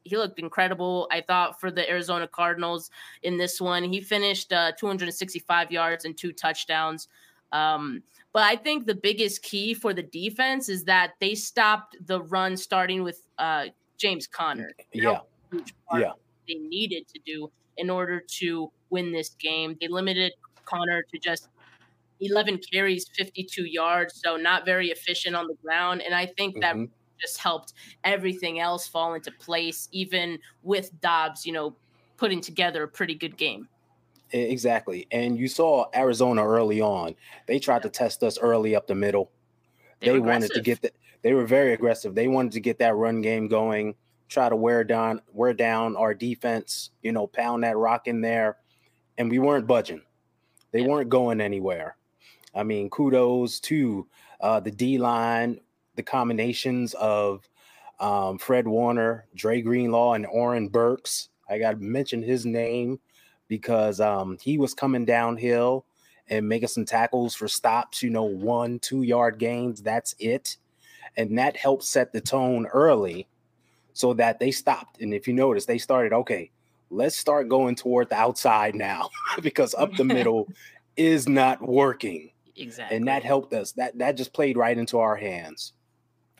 he 0.07 0.17
looked 0.17 0.39
incredible. 0.39 1.07
I 1.11 1.21
thought 1.21 1.59
for 1.59 1.71
the 1.71 1.87
Arizona 1.89 2.27
Cardinals 2.27 2.89
in 3.23 3.37
this 3.37 3.61
one, 3.61 3.83
he 3.83 4.01
finished 4.01 4.51
uh, 4.53 4.71
265 4.73 5.71
yards 5.71 6.05
and 6.05 6.17
two 6.17 6.31
touchdowns. 6.31 7.07
Um, 7.51 8.03
But 8.33 8.43
I 8.43 8.55
think 8.55 8.85
the 8.85 8.95
biggest 8.95 9.41
key 9.41 9.73
for 9.73 9.93
the 9.93 10.03
defense 10.03 10.69
is 10.69 10.83
that 10.83 11.13
they 11.19 11.33
stopped 11.33 11.95
the 12.05 12.21
run 12.21 12.57
starting 12.57 13.03
with 13.03 13.21
uh, 13.37 13.65
James 13.97 14.27
Conner. 14.27 14.71
Yeah. 14.93 15.19
Yeah. 15.93 16.11
They 16.47 16.55
needed 16.55 17.07
to 17.07 17.19
do 17.25 17.51
in 17.77 17.89
order 17.89 18.19
to 18.39 18.71
win 18.89 19.11
this 19.11 19.29
game. 19.29 19.77
They 19.79 19.87
limited 19.87 20.33
Conner 20.65 21.03
to 21.11 21.19
just 21.19 21.49
11 22.19 22.59
carries, 22.71 23.07
52 23.15 23.65
yards, 23.65 24.21
so 24.23 24.37
not 24.37 24.65
very 24.65 24.89
efficient 24.89 25.35
on 25.35 25.47
the 25.47 25.55
ground. 25.63 26.01
And 26.01 26.13
I 26.13 26.25
think 26.25 26.59
that 26.61 26.75
mm-hmm. 26.75 26.91
Just 27.19 27.37
helped 27.37 27.73
everything 28.03 28.59
else 28.59 28.87
fall 28.87 29.13
into 29.13 29.31
place, 29.31 29.89
even 29.91 30.39
with 30.63 30.91
Dobbs, 31.01 31.45
you 31.45 31.53
know, 31.53 31.75
putting 32.17 32.41
together 32.41 32.83
a 32.83 32.87
pretty 32.87 33.15
good 33.15 33.37
game. 33.37 33.67
Exactly. 34.31 35.07
And 35.11 35.37
you 35.37 35.47
saw 35.47 35.85
Arizona 35.95 36.45
early 36.45 36.81
on. 36.81 37.15
They 37.47 37.59
tried 37.59 37.83
to 37.83 37.89
test 37.89 38.23
us 38.23 38.37
early 38.37 38.75
up 38.75 38.87
the 38.87 38.95
middle. 38.95 39.31
They, 39.99 40.11
they 40.11 40.19
wanted 40.19 40.51
to 40.51 40.61
get 40.61 40.81
the, 40.81 40.91
they 41.21 41.33
were 41.33 41.45
very 41.45 41.73
aggressive. 41.73 42.13
They 42.13 42.27
wanted 42.27 42.51
to 42.53 42.59
get 42.59 42.79
that 42.79 42.95
run 42.95 43.21
game 43.21 43.47
going, 43.47 43.95
try 44.27 44.49
to 44.49 44.55
wear 44.55 44.83
down 44.83 45.21
wear 45.31 45.53
down 45.53 45.95
our 45.95 46.13
defense, 46.13 46.91
you 47.01 47.11
know, 47.11 47.27
pound 47.27 47.63
that 47.63 47.77
rock 47.77 48.07
in 48.07 48.21
there. 48.21 48.57
And 49.17 49.31
we 49.31 49.39
weren't 49.39 49.65
budging. 49.65 50.01
They 50.71 50.81
yeah. 50.81 50.87
weren't 50.87 51.09
going 51.09 51.39
anywhere. 51.39 51.95
I 52.53 52.63
mean, 52.63 52.89
kudos 52.89 53.59
to 53.61 54.07
uh, 54.41 54.59
the 54.59 54.71
D 54.71 54.97
line, 54.97 55.59
the 55.97 56.03
combinations 56.03 56.93
of 56.93 57.47
um, 57.99 58.37
Fred 58.37 58.67
Warner, 58.67 59.25
Dre 59.35 59.61
Greenlaw, 59.61 60.13
and 60.13 60.25
Oren 60.25 60.69
Burks. 60.69 61.29
I 61.49 61.59
got 61.59 61.71
to 61.71 61.77
mention 61.77 62.21
his 62.21 62.45
name 62.45 62.99
because 63.47 63.99
um, 63.99 64.37
he 64.41 64.57
was 64.57 64.73
coming 64.73 65.05
downhill 65.05 65.85
and 66.29 66.47
making 66.47 66.67
some 66.67 66.85
tackles 66.85 67.35
for 67.35 67.47
stops, 67.47 68.03
you 68.03 68.09
know, 68.09 68.23
one, 68.23 68.79
two 68.79 69.03
yard 69.03 69.39
gains. 69.39 69.81
That's 69.81 70.15
it. 70.19 70.57
And 71.15 71.37
that 71.37 71.57
helped 71.57 71.83
set 71.83 72.13
the 72.13 72.21
tone 72.21 72.67
early 72.67 73.27
so 73.93 74.13
that 74.13 74.39
they 74.39 74.51
stopped. 74.51 75.01
And 75.01 75.13
if 75.13 75.27
you 75.27 75.33
notice, 75.33 75.65
they 75.65 75.77
started, 75.77 76.13
okay, 76.13 76.51
let's 76.89 77.17
start 77.17 77.49
going 77.49 77.75
toward 77.75 78.09
the 78.09 78.15
outside 78.15 78.75
now 78.75 79.09
because 79.41 79.73
up 79.75 79.93
the 79.95 80.03
middle 80.03 80.47
is 80.95 81.27
not 81.27 81.61
working. 81.61 82.31
Exactly. 82.55 82.97
And 82.97 83.07
that 83.07 83.23
helped 83.23 83.53
us. 83.53 83.71
That 83.73 83.97
that 83.99 84.17
just 84.17 84.33
played 84.33 84.57
right 84.57 84.77
into 84.77 84.97
our 84.97 85.15
hands. 85.15 85.73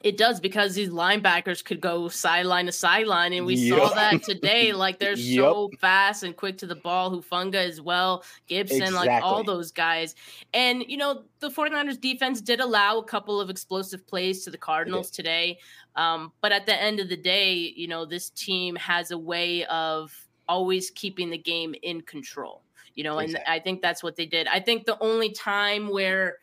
It 0.07 0.15
does 0.15 0.39
because 0.39 0.73
these 0.73 0.87
linebackers 0.87 1.61
could 1.61 1.81
go 1.81 2.07
sideline 2.07 2.67
to 2.67 2.71
sideline, 2.71 3.33
and 3.33 3.45
we 3.45 3.55
yep. 3.55 3.77
saw 3.77 3.93
that 3.93 4.23
today. 4.23 4.71
Like 4.77 4.99
they're 4.99 5.17
yep. 5.17 5.43
so 5.43 5.69
fast 5.81 6.23
and 6.23 6.33
quick 6.33 6.57
to 6.59 6.65
the 6.65 6.75
ball. 6.75 7.11
Hufanga 7.11 7.55
as 7.55 7.81
well, 7.81 8.23
Gipson, 8.49 8.83
exactly. 8.83 8.91
like 8.91 9.21
all 9.21 9.43
those 9.43 9.71
guys. 9.71 10.15
And 10.53 10.85
you 10.87 10.95
know, 10.95 11.23
the 11.39 11.49
49ers 11.49 11.99
defense 11.99 12.39
did 12.39 12.61
allow 12.61 12.99
a 12.99 13.03
couple 13.03 13.41
of 13.41 13.49
explosive 13.49 14.07
plays 14.07 14.45
to 14.45 14.49
the 14.49 14.57
Cardinals 14.57 15.11
today. 15.11 15.59
Um, 15.97 16.31
but 16.39 16.53
at 16.53 16.65
the 16.65 16.81
end 16.81 17.01
of 17.01 17.09
the 17.09 17.17
day, 17.17 17.53
you 17.53 17.89
know, 17.89 18.05
this 18.05 18.29
team 18.29 18.77
has 18.77 19.11
a 19.11 19.17
way 19.17 19.65
of 19.65 20.13
always 20.47 20.89
keeping 20.91 21.29
the 21.29 21.37
game 21.37 21.75
in 21.83 21.99
control. 22.01 22.63
You 22.95 23.03
know, 23.03 23.19
exactly. 23.19 23.45
and 23.45 23.61
I 23.61 23.61
think 23.61 23.81
that's 23.81 24.01
what 24.01 24.15
they 24.15 24.25
did. 24.25 24.47
I 24.47 24.61
think 24.61 24.85
the 24.85 24.97
only 25.01 25.31
time 25.31 25.89
where 25.89 26.37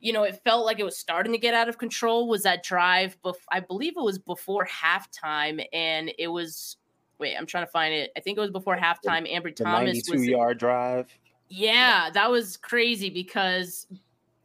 you 0.00 0.12
know, 0.12 0.24
it 0.24 0.40
felt 0.44 0.66
like 0.66 0.78
it 0.78 0.84
was 0.84 0.96
starting 0.96 1.32
to 1.32 1.38
get 1.38 1.54
out 1.54 1.68
of 1.68 1.78
control 1.78 2.28
was 2.28 2.42
that 2.42 2.62
drive. 2.62 3.16
Bef- 3.22 3.34
I 3.50 3.60
believe 3.60 3.94
it 3.96 4.02
was 4.02 4.18
before 4.18 4.66
halftime, 4.66 5.64
and 5.72 6.12
it 6.18 6.28
was. 6.28 6.76
Wait, 7.18 7.34
I'm 7.34 7.46
trying 7.46 7.64
to 7.64 7.70
find 7.70 7.94
it. 7.94 8.10
I 8.14 8.20
think 8.20 8.36
it 8.36 8.40
was 8.42 8.50
before 8.50 8.76
halftime. 8.76 9.24
Thomas 9.24 9.56
the 9.56 9.64
92 9.64 10.12
was 10.12 10.26
yard 10.26 10.58
drive. 10.58 11.18
Yeah, 11.48 12.10
that 12.12 12.30
was 12.30 12.58
crazy 12.58 13.08
because 13.08 13.86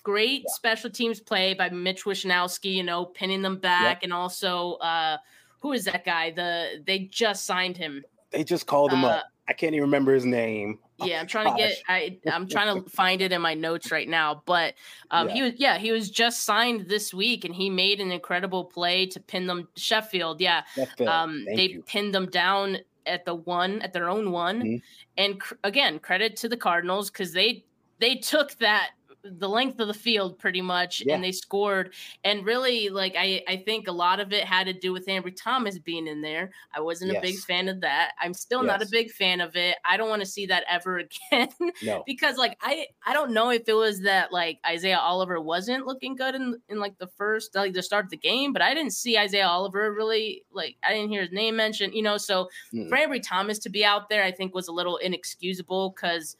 great 0.03 0.43
yeah. 0.43 0.53
special 0.53 0.89
teams 0.89 1.19
play 1.19 1.53
by 1.53 1.69
Mitch 1.69 2.05
Wishnowsky. 2.05 2.73
You 2.73 2.83
know, 2.83 3.05
pinning 3.05 3.41
them 3.41 3.57
back, 3.57 3.97
yep. 3.97 4.03
and 4.03 4.13
also 4.13 4.73
uh, 4.75 5.17
who 5.59 5.73
is 5.73 5.85
that 5.85 6.05
guy? 6.05 6.31
The 6.31 6.81
they 6.85 6.99
just 6.99 7.45
signed 7.45 7.75
him. 7.75 8.03
They 8.31 8.45
just 8.45 8.67
called 8.67 8.93
him 8.93 9.03
uh, 9.03 9.09
up. 9.09 9.25
I 9.49 9.53
can't 9.53 9.73
even 9.73 9.83
remember 9.83 10.13
his 10.13 10.23
name. 10.23 10.79
Yeah, 11.03 11.19
I'm 11.19 11.27
trying 11.27 11.55
to 11.55 11.57
get 11.57 11.81
I 11.87 12.17
I'm 12.31 12.47
trying 12.47 12.83
to 12.83 12.89
find 12.89 13.21
it 13.21 13.31
in 13.31 13.41
my 13.41 13.53
notes 13.53 13.91
right 13.91 14.07
now. 14.07 14.43
But 14.45 14.75
um 15.11 15.29
yeah. 15.29 15.33
he 15.33 15.41
was 15.41 15.53
yeah, 15.57 15.77
he 15.77 15.91
was 15.91 16.09
just 16.09 16.43
signed 16.43 16.87
this 16.87 17.13
week 17.13 17.45
and 17.45 17.53
he 17.53 17.69
made 17.69 17.99
an 17.99 18.11
incredible 18.11 18.65
play 18.65 19.05
to 19.07 19.19
pin 19.19 19.47
them 19.47 19.67
Sheffield. 19.75 20.41
Yeah. 20.41 20.63
Sheffield. 20.75 21.09
Um 21.09 21.43
Thank 21.45 21.57
they 21.57 21.67
you. 21.67 21.83
pinned 21.83 22.13
them 22.13 22.27
down 22.27 22.79
at 23.05 23.25
the 23.25 23.35
one 23.35 23.81
at 23.81 23.93
their 23.93 24.09
own 24.09 24.31
one. 24.31 24.61
Mm-hmm. 24.61 24.75
And 25.17 25.39
cr- 25.39 25.55
again, 25.63 25.99
credit 25.99 26.35
to 26.37 26.49
the 26.49 26.57
Cardinals 26.57 27.09
cuz 27.09 27.33
they 27.33 27.65
they 27.99 28.15
took 28.15 28.57
that 28.57 28.91
the 29.23 29.47
length 29.47 29.79
of 29.79 29.87
the 29.87 29.93
field 29.93 30.39
pretty 30.39 30.61
much 30.61 31.03
yeah. 31.05 31.13
and 31.13 31.23
they 31.23 31.31
scored 31.31 31.93
and 32.23 32.45
really 32.45 32.89
like 32.89 33.15
I, 33.17 33.43
I 33.47 33.57
think 33.57 33.87
a 33.87 33.91
lot 33.91 34.19
of 34.19 34.33
it 34.33 34.43
had 34.43 34.65
to 34.67 34.73
do 34.73 34.91
with 34.91 35.05
Ambry 35.07 35.35
Thomas 35.35 35.77
being 35.77 36.07
in 36.07 36.21
there. 36.21 36.51
I 36.73 36.81
wasn't 36.81 37.11
yes. 37.11 37.19
a 37.19 37.21
big 37.21 37.39
fan 37.39 37.67
of 37.67 37.81
that. 37.81 38.13
I'm 38.19 38.33
still 38.33 38.63
yes. 38.63 38.67
not 38.67 38.81
a 38.81 38.89
big 38.89 39.11
fan 39.11 39.41
of 39.41 39.55
it. 39.55 39.77
I 39.85 39.97
don't 39.97 40.09
want 40.09 40.21
to 40.21 40.27
see 40.27 40.45
that 40.47 40.63
ever 40.69 40.97
again. 41.31 41.49
No. 41.83 42.03
because 42.05 42.37
like 42.37 42.57
I 42.61 42.87
I 43.05 43.13
don't 43.13 43.33
know 43.33 43.51
if 43.51 43.67
it 43.67 43.73
was 43.73 44.01
that 44.01 44.31
like 44.31 44.59
Isaiah 44.65 44.99
Oliver 44.99 45.39
wasn't 45.39 45.85
looking 45.85 46.15
good 46.15 46.35
in 46.35 46.59
in 46.69 46.79
like 46.79 46.97
the 46.97 47.07
first 47.07 47.53
like 47.55 47.73
the 47.73 47.83
start 47.83 48.05
of 48.05 48.11
the 48.11 48.17
game, 48.17 48.53
but 48.53 48.61
I 48.61 48.73
didn't 48.73 48.93
see 48.93 49.17
Isaiah 49.17 49.47
Oliver 49.47 49.93
really 49.93 50.43
like 50.51 50.77
I 50.83 50.93
didn't 50.93 51.09
hear 51.09 51.21
his 51.21 51.31
name 51.31 51.55
mentioned, 51.55 51.93
you 51.93 52.01
know. 52.01 52.17
So 52.17 52.49
mm. 52.73 52.89
for 52.89 52.97
Ambry 52.97 53.21
Thomas 53.21 53.59
to 53.59 53.69
be 53.69 53.85
out 53.85 54.09
there, 54.09 54.23
I 54.23 54.31
think 54.31 54.53
was 54.53 54.67
a 54.67 54.73
little 54.73 54.97
inexcusable 54.97 55.93
because 55.95 56.35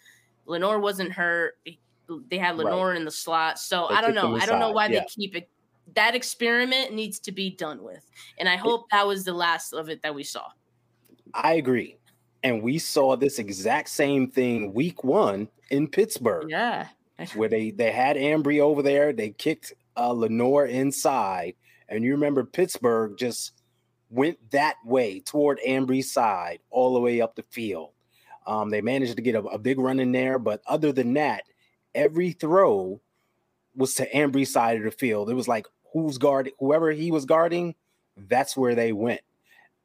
Lenoir 0.46 0.80
wasn't 0.80 1.12
hurt 1.12 1.56
they 2.30 2.38
had 2.38 2.58
Lenoir 2.58 2.90
right. 2.90 2.98
in 2.98 3.06
the 3.06 3.12
slot. 3.12 3.60
So 3.60 3.88
they 3.90 3.96
I 3.96 4.02
don't 4.02 4.16
know. 4.16 4.36
I 4.36 4.46
don't 4.46 4.60
know 4.60 4.72
why 4.72 4.88
yeah. 4.88 5.00
they 5.00 5.06
keep 5.06 5.36
it. 5.36 5.50
That 5.96 6.16
experiment 6.16 6.94
needs 6.94 7.20
to 7.20 7.32
be 7.32 7.50
done 7.50 7.84
with, 7.84 8.06
and 8.38 8.48
I 8.48 8.56
hope 8.56 8.90
that 8.92 9.06
was 9.06 9.24
the 9.24 9.34
last 9.34 9.74
of 9.74 9.90
it 9.90 10.02
that 10.04 10.16
we 10.16 10.24
saw. 10.24 10.46
I 11.34 11.54
agree, 11.54 11.98
and 12.44 12.62
we 12.62 12.78
saw 12.78 13.16
this 13.16 13.40
exact 13.40 13.90
same 13.90 14.30
thing 14.30 14.74
week 14.74 15.04
one 15.04 15.50
in 15.70 15.88
Pittsburgh. 15.88 16.50
Yeah, 16.50 16.88
where 17.36 17.50
they 17.50 17.72
they 17.72 17.92
had 17.92 18.16
Ambry 18.16 18.60
over 18.60 18.82
there. 18.82 19.12
They 19.12 19.32
kicked 19.32 19.74
uh, 19.98 20.14
Lenoir 20.14 20.66
inside, 20.66 21.56
and 21.90 22.04
you 22.04 22.12
remember 22.12 22.46
Pittsburgh 22.46 23.18
just 23.18 23.52
went 24.12 24.38
that 24.52 24.76
way 24.86 25.20
toward 25.22 25.60
Ambry's 25.66 26.12
side 26.12 26.60
all 26.70 26.94
the 26.94 27.00
way 27.00 27.22
up 27.22 27.36
the 27.36 27.46
field. 27.50 27.92
Um, 28.46 28.70
they 28.70 28.82
managed 28.82 29.16
to 29.16 29.22
get 29.22 29.36
a, 29.36 29.42
a, 29.44 29.58
big 29.58 29.80
run 29.80 30.00
in 30.00 30.12
there, 30.12 30.40
but 30.40 30.62
other 30.68 30.92
than 30.92 31.14
that, 31.14 31.44
every 31.96 32.32
throw 32.32 33.00
was 33.76 33.96
to 33.96 34.18
Ambry's 34.18 34.52
side 34.52 34.78
of 34.78 34.84
the 34.84 34.92
field. 34.92 35.30
It 35.30 35.34
was 35.34 35.48
like 35.48 35.68
who's 35.94 36.18
guarding 36.18 36.54
whoever 36.60 36.92
he 36.92 37.12
was 37.12 37.26
guarding, 37.26 37.76
that's 38.18 38.56
where 38.56 38.76
they 38.76 38.92
went. 38.92 39.22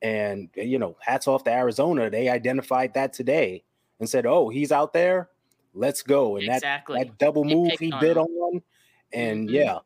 And 0.02 0.50
you 0.54 0.78
know, 0.78 0.96
hats 1.00 1.26
off 1.26 1.44
to 1.44 1.52
Arizona. 1.52 2.10
They 2.10 2.28
identified 2.28 2.94
that 2.94 3.12
today 3.12 3.64
and 3.98 4.08
said, 4.08 4.26
"Oh, 4.26 4.48
he's 4.48 4.72
out 4.72 4.92
there. 4.92 5.30
Let's 5.74 6.02
go." 6.02 6.36
And 6.36 6.46
exactly. 6.48 6.98
that 6.98 7.08
that 7.08 7.18
double 7.18 7.44
move 7.44 7.72
he, 7.78 7.86
he 7.86 7.92
bid 8.00 8.16
on, 8.16 8.26
on 8.26 8.62
and 9.12 9.48
mm-hmm. 9.48 9.56
yeah, 9.56 9.78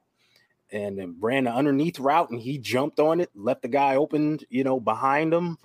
and 0.73 0.99
then 0.99 1.17
ran 1.21 1.47
an 1.47 1.55
underneath 1.55 2.01
route, 2.01 2.31
and 2.31 2.41
he 2.41 2.59
jumped 2.59 2.99
on 2.99 3.21
it, 3.21 3.31
left 3.35 3.63
the 3.63 3.69
guy 3.69 3.97
open, 3.97 4.41
you 4.49 4.65
know, 4.65 4.81
behind 4.81 5.33
him. 5.33 5.59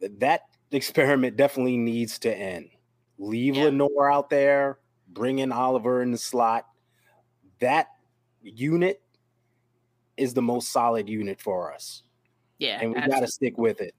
That 0.00 0.42
experiment 0.70 1.36
definitely 1.36 1.76
needs 1.76 2.18
to 2.20 2.34
end. 2.34 2.70
Leave 3.18 3.56
yeah. 3.56 3.64
Lenoir 3.64 4.10
out 4.10 4.30
there 4.30 4.78
bring 5.08 5.38
in 5.38 5.52
Oliver 5.52 6.02
in 6.02 6.12
the 6.12 6.18
slot. 6.18 6.66
That 7.60 7.88
unit 8.42 9.00
is 10.16 10.34
the 10.34 10.42
most 10.42 10.70
solid 10.70 11.08
unit 11.08 11.40
for 11.40 11.72
us. 11.72 12.02
Yeah. 12.58 12.80
And 12.80 12.94
we 12.94 13.00
got 13.00 13.20
to 13.20 13.28
stick 13.28 13.56
with 13.56 13.80
it. 13.80 13.94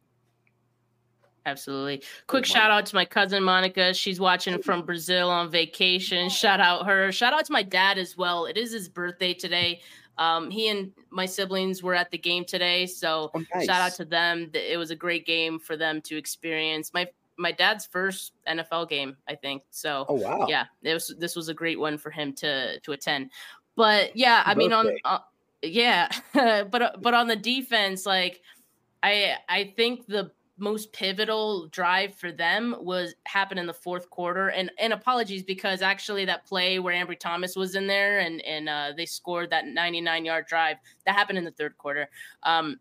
Absolutely. 1.46 2.04
Quick 2.28 2.46
shout 2.46 2.70
out 2.70 2.86
to 2.88 2.96
my 2.96 3.06
cousin 3.06 3.44
Monica. 3.44 3.94
She's 3.94 4.20
watching 4.20 4.62
from 4.62 4.86
Brazil 4.86 5.30
on 5.30 5.50
vacation. 5.50 6.30
Shout 6.30 6.60
out 6.60 6.86
her. 6.86 7.12
Shout 7.12 7.34
out 7.34 7.46
to 7.46 7.54
my 7.54 7.64
dad 7.64 7.98
as 7.98 8.18
well. 8.18 8.46
It 8.46 8.58
is 8.58 8.72
his 8.72 8.90
birthday 8.90 9.34
today. 9.34 9.82
Um, 10.18 10.52
he 10.52 10.68
and 10.68 10.92
my 11.10 11.26
siblings 11.26 11.82
were 11.82 11.96
at 11.96 12.12
the 12.12 12.18
game 12.18 12.44
today, 12.44 12.86
so 12.86 13.32
oh, 13.34 13.44
nice. 13.56 13.66
shout 13.66 13.82
out 13.82 13.94
to 13.94 14.06
them. 14.06 14.52
It 14.54 14.78
was 14.78 14.92
a 14.92 14.96
great 14.96 15.26
game 15.26 15.60
for 15.60 15.78
them 15.78 16.02
to 16.02 16.18
experience. 16.18 16.94
My 16.94 17.08
my 17.40 17.52
dad's 17.52 17.86
first 17.86 18.34
NFL 18.48 18.90
game, 18.90 19.18
I 19.28 19.36
think. 19.36 19.64
So, 19.72 20.06
oh 20.10 20.16
wow, 20.16 20.46
yeah, 20.48 20.66
it 20.84 20.94
was 20.94 21.16
this 21.18 21.36
was 21.36 21.50
a 21.50 21.54
great 21.54 21.80
one 21.80 21.98
for 21.98 22.12
him 22.12 22.34
to 22.34 22.80
to 22.82 22.92
attend. 22.92 23.32
But 23.76 24.16
yeah, 24.16 24.44
I 24.46 24.54
mean, 24.56 24.74
on 24.74 24.96
uh, 25.06 25.20
yeah, 25.64 26.10
but 26.34 27.02
but 27.02 27.14
on 27.14 27.28
the 27.28 27.36
defense, 27.36 28.06
like 28.06 28.42
I 29.02 29.38
I 29.48 29.74
think 29.76 30.06
the 30.06 30.32
most 30.60 30.92
pivotal 30.92 31.68
drive 31.68 32.14
for 32.16 32.32
them 32.32 32.76
was 32.80 33.16
happened 33.26 33.60
in 33.60 33.66
the 33.66 33.74
fourth 33.74 34.10
quarter. 34.10 34.50
And 34.50 34.72
and 34.78 34.94
apologies 34.94 35.44
because 35.44 35.82
actually 35.82 36.26
that 36.26 36.46
play 36.46 36.80
where 36.80 36.94
Ambry 36.94 37.18
Thomas 37.18 37.56
was 37.56 37.76
in 37.76 37.88
there 37.88 38.20
and 38.20 38.42
and 38.42 38.70
uh, 38.70 38.92
they 38.96 39.06
scored 39.06 39.50
that 39.52 39.66
99 39.66 40.26
yard 40.26 40.46
drive 40.48 40.78
that 41.06 41.16
happened 41.16 41.38
in 41.38 41.46
the 41.46 41.52
third 41.52 41.78
quarter. 41.78 42.10
Um, 42.44 42.80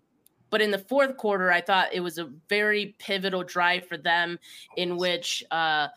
but 0.50 0.60
in 0.60 0.70
the 0.70 0.78
fourth 0.78 1.16
quarter, 1.16 1.50
I 1.52 1.60
thought 1.60 1.92
it 1.92 2.00
was 2.00 2.18
a 2.18 2.30
very 2.48 2.94
pivotal 2.98 3.42
drive 3.42 3.86
for 3.86 3.96
them 3.96 4.38
in 4.76 4.96
which 4.96 5.44
uh, 5.50 5.88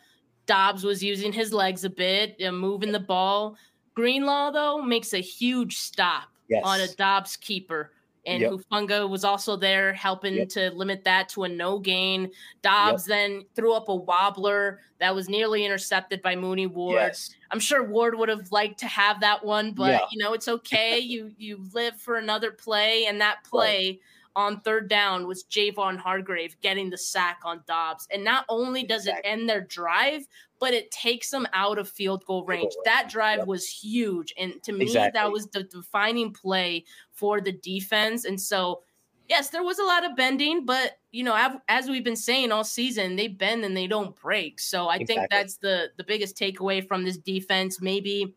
Dobbs 0.45 0.83
was 0.83 1.03
using 1.03 1.31
his 1.31 1.53
legs 1.53 1.83
a 1.83 1.89
bit, 1.89 2.35
uh, 2.45 2.51
moving 2.51 2.91
the 2.91 2.99
ball. 2.99 3.55
Greenlaw 3.93 4.51
though 4.51 4.81
makes 4.81 5.13
a 5.13 5.19
huge 5.21 5.77
stop 5.77 6.29
Yes. 6.49 6.63
on 6.65 6.79
a 6.81 6.87
Dobbs 6.95 7.37
keeper. 7.37 7.91
And 8.25 8.41
Yep. 8.41 8.51
Hufanga 8.51 9.09
was 9.09 9.23
also 9.23 9.55
there 9.55 9.93
helping 9.93 10.35
Yep. 10.35 10.49
to 10.49 10.69
limit 10.71 11.03
that 11.05 11.27
to 11.29 11.43
a 11.45 11.49
no 11.49 11.79
gain. 11.79 12.29
Dobbs 12.61 13.05
then 13.05 13.45
threw 13.55 13.73
up 13.73 13.89
a 13.89 13.95
wobbler 13.95 14.79
that 14.99 15.15
was 15.15 15.27
nearly 15.27 15.65
intercepted 15.65 16.21
by 16.21 16.35
Mooney 16.35 16.67
Ward. 16.67 16.97
Yes. 16.97 17.33
I'm 17.49 17.59
sure 17.59 17.83
Ward 17.83 18.15
would 18.19 18.29
have 18.29 18.51
liked 18.51 18.79
to 18.81 18.87
have 18.87 19.21
that 19.21 19.43
one, 19.43 19.71
but 19.71 19.91
Yeah. 19.91 20.05
you 20.11 20.19
know, 20.23 20.33
it's 20.33 20.47
okay. 20.47 20.99
you 20.99 21.33
you 21.39 21.65
live 21.73 21.99
for 21.99 22.17
another 22.17 22.51
play, 22.51 23.05
and 23.07 23.19
that 23.21 23.43
play 23.43 23.99
on 24.35 24.61
third 24.61 24.87
down 24.89 25.27
was 25.27 25.43
Javon 25.45 25.97
Hargrave 25.97 26.55
getting 26.61 26.89
the 26.89 26.97
sack 26.97 27.39
on 27.43 27.63
Dobbs. 27.67 28.07
And 28.11 28.23
not 28.23 28.45
only 28.49 28.83
does 28.83 29.01
Exactly. 29.07 29.29
it 29.29 29.33
end 29.33 29.49
their 29.49 29.61
drive, 29.61 30.27
but 30.59 30.73
it 30.73 30.91
takes 30.91 31.29
them 31.31 31.47
out 31.53 31.77
of 31.77 31.89
field 31.89 32.23
goal 32.25 32.45
range. 32.45 32.73
That 32.85 33.09
drive 33.09 33.39
Yep. 33.39 33.47
was 33.47 33.67
huge. 33.67 34.33
And 34.37 34.61
to 34.63 34.71
me, 34.71 34.83
Exactly. 34.85 35.19
that 35.19 35.31
was 35.31 35.47
the 35.47 35.63
defining 35.63 36.31
play 36.33 36.85
for 37.11 37.41
the 37.41 37.51
defense. 37.51 38.25
And 38.25 38.39
so 38.39 38.83
yes, 39.29 39.49
there 39.49 39.63
was 39.63 39.79
a 39.79 39.83
lot 39.83 40.03
of 40.03 40.15
bending, 40.17 40.65
but 40.65 40.99
you 41.11 41.23
know, 41.23 41.59
as 41.69 41.89
we've 41.89 42.03
been 42.03 42.15
saying 42.17 42.51
all 42.51 42.63
season, 42.65 43.15
they 43.15 43.27
bend 43.29 43.63
and 43.63 43.75
they 43.77 43.87
don't 43.87 44.15
break. 44.15 44.59
So 44.59 44.87
I 44.89 45.03
think 45.05 45.29
that's 45.29 45.57
the 45.57 45.91
the 45.97 46.03
biggest 46.03 46.37
takeaway 46.37 46.85
from 46.85 47.03
this 47.05 47.17
defense. 47.17 47.81
Maybe 47.81 48.35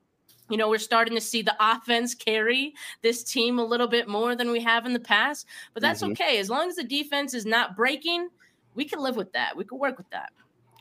you 0.50 0.56
know, 0.56 0.68
we're 0.68 0.78
starting 0.78 1.14
to 1.14 1.20
see 1.20 1.42
the 1.42 1.56
offense 1.60 2.14
carry 2.14 2.74
this 3.02 3.22
team 3.22 3.58
a 3.58 3.64
little 3.64 3.88
bit 3.88 4.08
more 4.08 4.36
than 4.36 4.50
we 4.50 4.60
have 4.60 4.86
in 4.86 4.92
the 4.92 5.00
past, 5.00 5.46
but 5.72 5.82
that's 5.82 6.02
Mhm. 6.02 6.12
okay. 6.12 6.38
As 6.38 6.50
long 6.50 6.68
as 6.68 6.76
the 6.76 6.84
defense 6.84 7.34
is 7.34 7.46
not 7.46 7.76
breaking, 7.76 8.28
we 8.74 8.84
can 8.84 9.00
live 9.00 9.16
with 9.16 9.32
that. 9.32 9.56
We 9.56 9.64
can 9.64 9.78
work 9.78 9.96
with 9.96 10.10
that. 10.10 10.32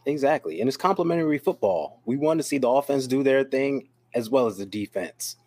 Exactly. 0.05 0.60
And 0.60 0.67
it's 0.67 0.75
complementary 0.75 1.38
football. 1.38 2.01
We 2.05 2.17
want 2.17 2.39
to 2.39 2.43
see 2.43 2.58
the 2.58 2.67
offense 2.70 3.08
do 3.08 3.24
their 3.24 3.43
thing 3.43 3.88
as 4.13 4.29
well 4.29 4.48
as 4.48 4.58
the 4.58 4.65
defense. 4.65 5.38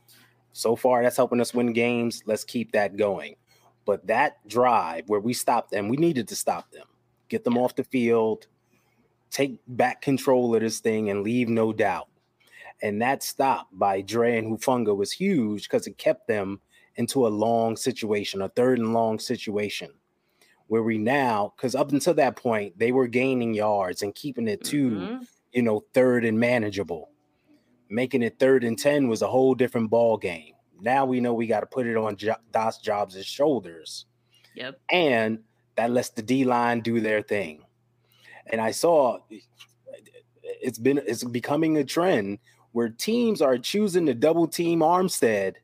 So 0.53 0.77
far, 0.77 1.03
that's 1.03 1.17
helping 1.17 1.41
us 1.41 1.53
win 1.53 1.75
games. 1.75 2.23
Let's 2.25 2.45
keep 2.45 2.73
that 2.73 2.97
going. 2.97 3.37
But 3.85 4.07
that 4.07 4.47
drive 4.49 5.09
where 5.09 5.21
we 5.21 5.35
stopped 5.35 5.71
them, 5.71 5.89
we 5.89 5.99
needed 5.99 6.27
to 6.29 6.37
stop 6.37 6.71
them, 6.71 6.87
get 7.29 7.45
them 7.45 7.59
off 7.59 7.77
the 7.77 7.85
field, 7.85 8.47
take 9.31 9.61
back 9.69 10.01
control 10.01 10.55
of 10.55 10.63
this 10.63 10.81
thing, 10.81 11.11
and 11.11 11.23
leave 11.23 11.49
no 11.49 11.73
doubt. 11.73 12.09
And 12.83 13.01
that 13.03 13.23
stop 13.23 13.69
by 13.73 14.03
Dre 14.03 14.37
and 14.39 14.49
Hufanga 14.49 14.95
was 14.97 15.13
huge 15.13 15.65
because 15.65 15.87
it 15.87 15.99
kept 15.99 16.29
them 16.29 16.61
into 16.97 17.27
a 17.27 17.29
long 17.29 17.77
situation, 17.77 18.43
a 18.43 18.49
third 18.51 18.79
and 18.79 18.93
long 18.93 19.19
situation 19.19 19.91
where 20.69 20.83
we 20.83 20.99
now, 20.99 21.53
because 21.57 21.75
up 21.75 21.93
until 21.93 22.15
that 22.15 22.35
point, 22.37 22.77
they 22.79 22.91
were 22.91 23.07
gaining 23.07 23.55
yards 23.55 24.03
and 24.03 24.15
keeping 24.15 24.49
it 24.49 24.65
to, 24.65 24.91
Mhm. 24.91 25.29
you 25.53 25.63
know, 25.63 25.85
third 25.95 26.25
and 26.25 26.41
manageable. 26.41 27.11
Making 27.89 28.23
it 28.25 28.39
third 28.41 28.65
and 28.65 28.77
10 28.77 29.09
was 29.09 29.23
a 29.23 29.29
whole 29.29 29.55
different 29.55 29.91
ball 29.91 30.17
game. 30.17 30.55
Now 30.81 31.07
we 31.07 31.21
know 31.21 31.33
we 31.33 31.47
got 31.47 31.61
to 31.61 31.67
put 31.67 31.87
it 31.87 31.97
on 31.97 32.17
jo- 32.17 32.35
Dos 32.51 32.79
Jobs' 32.79 33.25
shoulders. 33.25 34.07
Yep. 34.57 34.81
And 34.91 35.45
that 35.77 35.91
lets 35.93 36.09
the 36.11 36.23
D 36.23 36.45
line 36.45 36.81
do 36.81 37.01
their 37.01 37.23
thing. 37.23 37.65
And 38.47 38.61
I 38.61 38.73
saw 38.73 39.21
it's 40.43 40.79
been 40.79 40.99
it's 40.99 41.25
becoming 41.25 41.77
a 41.77 41.85
trend 41.85 42.39
where 42.77 42.91
teams 42.91 43.41
are 43.41 43.57
choosing 43.57 44.05
to 44.05 44.13
double 44.13 44.47
team 44.47 44.81
Armstead 44.81 45.55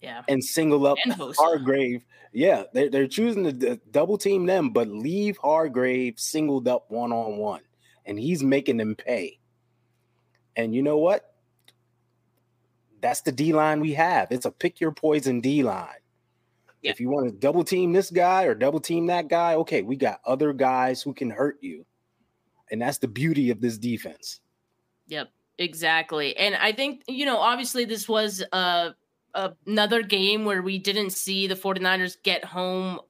Yeah. 0.00 0.22
and 0.28 0.42
single 0.42 0.86
up 0.86 0.96
And 1.04 1.12
Hargrave. 1.36 2.06
Yeah, 2.32 2.62
they're, 2.72 2.88
they're 2.88 3.06
choosing 3.06 3.44
to 3.44 3.52
d- 3.52 3.80
double 3.90 4.16
team 4.16 4.46
them, 4.46 4.70
but 4.70 4.88
leave 4.88 5.36
Hargrave 5.36 6.18
singled 6.18 6.66
up 6.66 6.90
one 6.90 7.12
on 7.12 7.36
one, 7.36 7.60
and 8.06 8.18
he's 8.18 8.42
making 8.42 8.78
them 8.78 8.94
pay. 8.96 9.38
And 10.56 10.74
you 10.74 10.82
know 10.82 10.96
what? 10.96 11.34
That's 13.02 13.20
the 13.20 13.30
D 13.32 13.52
line 13.52 13.80
we 13.80 13.92
have. 13.92 14.32
It's 14.32 14.46
a 14.46 14.50
pick 14.50 14.80
your 14.80 14.92
poison 14.92 15.42
D 15.42 15.62
line. 15.62 16.00
Yeah. 16.80 16.92
If 16.92 16.98
you 16.98 17.10
want 17.10 17.26
to 17.26 17.32
double 17.32 17.62
team 17.62 17.92
this 17.92 18.10
guy 18.10 18.44
or 18.44 18.54
double 18.54 18.80
team 18.80 19.04
that 19.08 19.28
guy, 19.28 19.54
okay, 19.56 19.82
we 19.82 19.96
got 19.96 20.22
other 20.24 20.54
guys 20.54 21.02
who 21.02 21.12
can 21.12 21.28
hurt 21.28 21.58
you. 21.60 21.84
And 22.70 22.80
that's 22.80 22.96
the 22.96 23.08
beauty 23.08 23.50
of 23.50 23.60
this 23.60 23.76
defense. 23.76 24.40
Yep, 25.08 25.28
exactly. 25.58 26.36
And 26.36 26.54
I 26.56 26.72
think, 26.72 27.02
you 27.08 27.26
know, 27.26 27.38
obviously 27.38 27.84
this 27.84 28.08
was 28.08 28.42
uh, 28.52 28.90
another 29.66 30.02
game 30.02 30.44
where 30.44 30.62
we 30.62 30.78
didn't 30.78 31.10
see 31.10 31.46
the 31.46 31.54
49ers 31.54 32.16
get 32.22 32.44
home 32.44 33.00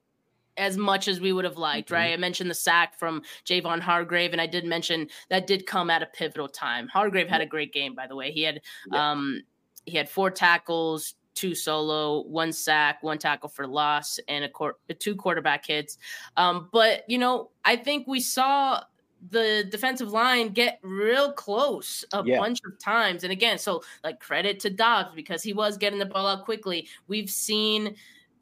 as 0.57 0.77
much 0.77 1.07
as 1.07 1.21
we 1.21 1.33
would 1.33 1.45
have 1.45 1.57
liked, 1.57 1.89
Mhm. 1.91 1.95
right? 1.95 2.13
I 2.13 2.17
mentioned 2.17 2.51
the 2.51 2.55
sack 2.55 2.99
from 2.99 3.23
Javon 3.45 3.81
Hargrave, 3.81 4.33
and 4.33 4.41
I 4.41 4.47
did 4.47 4.65
mention 4.65 5.09
that 5.29 5.47
did 5.47 5.67
come 5.67 5.89
at 5.89 6.03
a 6.03 6.07
pivotal 6.07 6.49
time. 6.49 6.89
Hargrave 6.89 7.29
had 7.29 7.41
a 7.41 7.47
great 7.47 7.73
game, 7.73 7.95
by 7.95 8.09
the 8.09 8.17
way. 8.17 8.33
He 8.33 8.43
had 8.43 8.61
Yeah. 8.93 9.11
um 9.13 9.43
he 9.87 9.97
had 9.97 10.09
four 10.09 10.31
tackles, 10.31 11.15
two 11.35 11.55
solo, 11.55 12.23
one 12.23 12.53
sack, 12.53 13.03
one 13.03 13.17
tackle 13.19 13.49
for 13.49 13.67
loss, 13.69 14.19
and 14.29 14.45
a 14.45 14.49
court 14.49 14.77
two 14.99 15.15
quarterback 15.15 15.65
hits. 15.65 15.97
Um, 16.37 16.69
but 16.73 17.05
you 17.09 17.19
know, 17.19 17.51
I 17.65 17.77
think 17.77 18.09
we 18.09 18.19
saw 18.21 18.83
the 19.31 19.67
defensive 19.71 20.13
line 20.13 20.51
get 20.51 20.79
real 20.83 21.33
close 21.33 22.05
a 22.13 22.23
Yeah. 22.25 22.39
bunch 22.39 22.61
of 22.65 22.79
times. 22.79 23.25
And 23.25 23.33
again, 23.33 23.59
so 23.59 23.83
like 24.05 24.21
credit 24.21 24.61
to 24.61 24.71
Dobbs 24.71 25.15
because 25.15 25.43
he 25.43 25.53
was 25.53 25.77
getting 25.77 25.99
the 25.99 26.07
ball 26.07 26.27
out 26.27 26.45
quickly. 26.45 26.89
We've 27.09 27.29
seen 27.31 27.97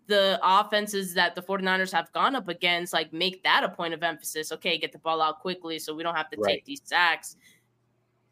the 0.07 0.39
offenses 0.43 1.15
that 1.15 1.35
the 1.35 1.43
49ers 1.43 1.91
have 1.93 2.13
gone 2.13 2.37
up 2.37 2.49
against 2.49 2.93
like 2.93 3.13
make 3.13 3.43
that 3.43 3.65
a 3.65 3.69
point 3.69 3.95
of 3.95 4.03
emphasis. 4.03 4.53
Okay, 4.53 4.79
get 4.79 4.93
the 4.93 4.99
ball 4.99 5.21
out 5.21 5.41
quickly 5.41 5.79
so 5.79 5.95
we 5.95 6.03
don't 6.03 6.15
have 6.15 6.31
to 6.31 6.37
Right. 6.39 6.57
take 6.57 6.65
these 6.67 6.83
sacks. 6.85 7.37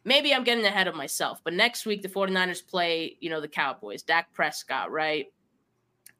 Maybe 0.05 0.33
I'm 0.33 0.43
getting 0.43 0.65
ahead 0.65 0.87
of 0.87 0.95
myself, 0.95 1.41
but 1.43 1.53
next 1.53 1.85
week 1.87 2.03
the 2.03 2.09
49ers 2.09 2.61
play, 2.61 3.17
you 3.21 3.29
know, 3.29 3.41
the 3.41 3.47
Cowboys, 3.47 4.03
Dak 4.03 4.31
Prescott, 4.33 4.91
right? 4.91 5.33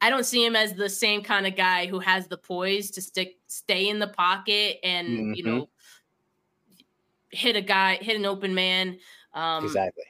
I 0.01 0.09
don't 0.09 0.25
see 0.25 0.43
him 0.43 0.55
as 0.55 0.73
the 0.73 0.89
same 0.89 1.21
kind 1.21 1.47
of 1.47 1.55
guy 1.55 1.85
who 1.85 1.99
has 1.99 2.27
the 2.27 2.37
poise 2.37 2.91
to 2.91 3.01
stick 3.01 3.37
stay 3.47 3.87
in 3.87 3.99
the 3.99 4.07
pocket 4.07 4.79
and, 4.83 5.37
you 5.37 5.43
Mhm. 5.43 5.45
know, 5.45 5.69
hit 7.35 7.55
a 7.55 7.61
guy, 7.61 7.95
hit 7.95 8.15
an 8.15 8.25
open 8.25 8.53
man. 8.55 8.97
Um, 9.33 9.65
exactly. 9.65 10.03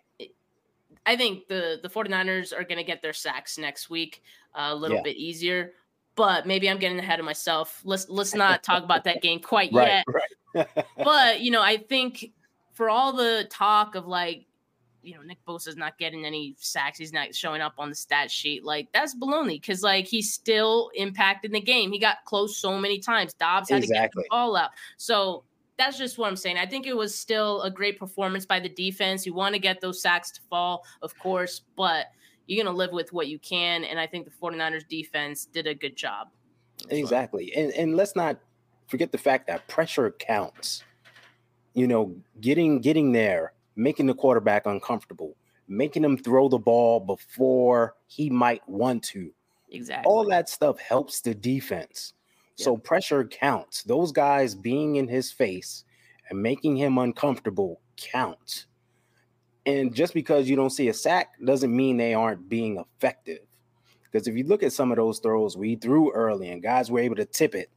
I 1.06 1.16
think 1.16 1.48
the 1.48 1.80
the 1.84 1.90
49ers 1.90 2.52
are 2.54 2.64
going 2.64 2.78
to 2.78 2.84
get 2.84 3.02
their 3.02 3.14
sacks 3.14 3.58
next 3.58 3.90
week 3.90 4.24
uh, 4.56 4.70
a 4.72 4.76
little 4.76 4.98
Yeah. 4.98 5.04
bit 5.04 5.18
easier. 5.18 5.74
But 6.16 6.48
maybe 6.48 6.70
I'm 6.70 6.78
getting 6.80 6.98
ahead 6.98 7.20
of 7.20 7.26
myself. 7.26 7.82
Let's 7.84 8.08
let's 8.10 8.34
not 8.44 8.64
talk 8.64 8.84
about 8.84 9.04
that 9.04 9.22
game 9.22 9.40
quite 9.40 9.72
Right, 9.74 9.88
yet. 9.88 10.06
right. 10.08 10.68
But 11.04 11.42
you 11.42 11.52
know, 11.52 11.62
I 11.62 11.78
think 11.78 12.32
for 12.74 12.90
all 12.90 13.14
the 13.14 13.46
talk 13.50 13.96
of 13.96 14.08
like, 14.08 14.46
you 15.04 15.14
know, 15.14 15.22
Nick 15.22 15.38
Bosa's 15.46 15.76
not 15.78 15.98
getting 16.00 16.26
any 16.26 16.56
sacks, 16.58 16.98
he's 16.98 17.14
not 17.14 17.36
showing 17.36 17.62
up 17.62 17.74
on 17.78 17.90
the 17.90 17.96
stat 17.96 18.32
sheet. 18.32 18.64
Like 18.64 18.88
that's 18.94 19.14
baloney 19.16 19.62
because 19.62 19.84
like 19.84 20.06
he's 20.08 20.34
still 20.34 20.90
impacted 20.96 21.52
the 21.52 21.62
game. 21.62 21.92
He 21.92 22.00
got 22.00 22.24
close 22.26 22.58
so 22.58 22.80
many 22.80 22.98
times. 23.00 23.34
Dobbs 23.34 23.70
had 23.70 23.82
to 23.84 23.88
get 23.88 24.12
the 24.16 24.24
ball 24.30 24.56
out. 24.56 24.72
So 24.98 25.44
that's 25.78 25.98
just 25.98 26.18
what 26.18 26.28
I'm 26.28 26.36
saying. 26.36 26.58
I 26.58 26.66
think 26.66 26.88
it 26.88 26.96
was 26.96 27.14
still 27.14 27.62
a 27.64 27.72
great 27.72 28.00
performance 28.00 28.46
by 28.46 28.60
the 28.60 28.70
defense. 28.70 29.26
You 29.26 29.34
want 29.34 29.54
to 29.54 29.60
get 29.60 29.82
those 29.82 30.02
sacks 30.02 30.32
to 30.32 30.42
fall, 30.50 30.86
of 31.02 31.18
course, 31.20 31.62
but 31.76 32.08
you're 32.48 32.64
going 32.64 32.74
to 32.74 32.78
live 32.78 32.92
with 32.92 33.12
what 33.12 33.28
you 33.28 33.40
can. 33.40 33.84
And 33.84 34.00
I 34.00 34.08
think 34.08 34.26
the 34.26 34.32
49ers 34.32 34.88
defense 34.88 35.46
did 35.46 35.68
a 35.68 35.76
good 35.76 35.96
job. 35.96 36.30
Exactly. 36.90 37.54
And 37.56 37.72
and 37.74 37.96
let's 37.96 38.16
not 38.16 38.38
forget 38.88 39.12
the 39.12 39.18
fact 39.18 39.48
that 39.48 39.68
pressure 39.68 40.12
counts. 40.12 40.84
You 41.74 41.88
know, 41.88 42.16
getting 42.40 42.80
getting 42.80 43.12
there, 43.12 43.54
making 43.76 44.08
the 44.08 44.14
quarterback 44.14 44.66
uncomfortable, 44.66 45.36
making 45.68 46.04
him 46.04 46.18
throw 46.18 46.48
the 46.48 46.58
ball 46.58 47.00
before 47.00 47.96
he 48.08 48.30
might 48.30 48.68
want 48.68 49.04
to. 49.04 49.32
Exactly. 49.72 50.10
All 50.10 50.26
that 50.30 50.48
stuff 50.48 50.80
helps 50.80 51.22
the 51.22 51.34
defense. 51.34 52.14
So 52.56 52.78
pressure 52.78 53.26
counts. 53.26 53.84
Those 53.84 54.12
guys 54.12 54.56
being 54.56 54.96
in 54.96 55.08
his 55.08 55.32
face 55.32 55.84
and 56.30 56.42
making 56.42 56.78
him 56.78 56.98
uncomfortable 56.98 57.82
counts. 57.98 58.66
And 59.66 59.94
just 59.94 60.14
because 60.14 60.48
you 60.48 60.56
don't 60.56 60.70
see 60.70 60.90
a 60.90 60.94
sack 60.94 61.34
doesn't 61.44 61.76
mean 61.76 61.98
they 61.98 62.14
aren't 62.14 62.48
being 62.48 62.78
effective. 62.78 63.40
Because 64.04 64.28
if 64.28 64.36
you 64.36 64.46
look 64.46 64.64
at 64.64 64.74
some 64.74 64.92
of 64.92 64.98
those 64.98 65.20
throws 65.20 65.58
we 65.58 65.76
threw 65.76 66.12
early 66.12 66.50
and 66.50 66.64
guys 66.64 66.90
were 66.90 67.00
able 67.00 67.18
to 67.18 67.26
tip 67.26 67.56
it 67.56 67.70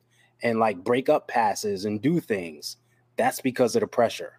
and 0.42 0.60
like 0.60 0.84
break 0.84 1.08
up 1.08 1.26
passes 1.26 1.84
and 1.84 2.00
do 2.00 2.20
things, 2.20 2.76
that's 3.16 3.40
because 3.40 3.74
of 3.74 3.80
the 3.80 3.86
pressure. 3.88 4.38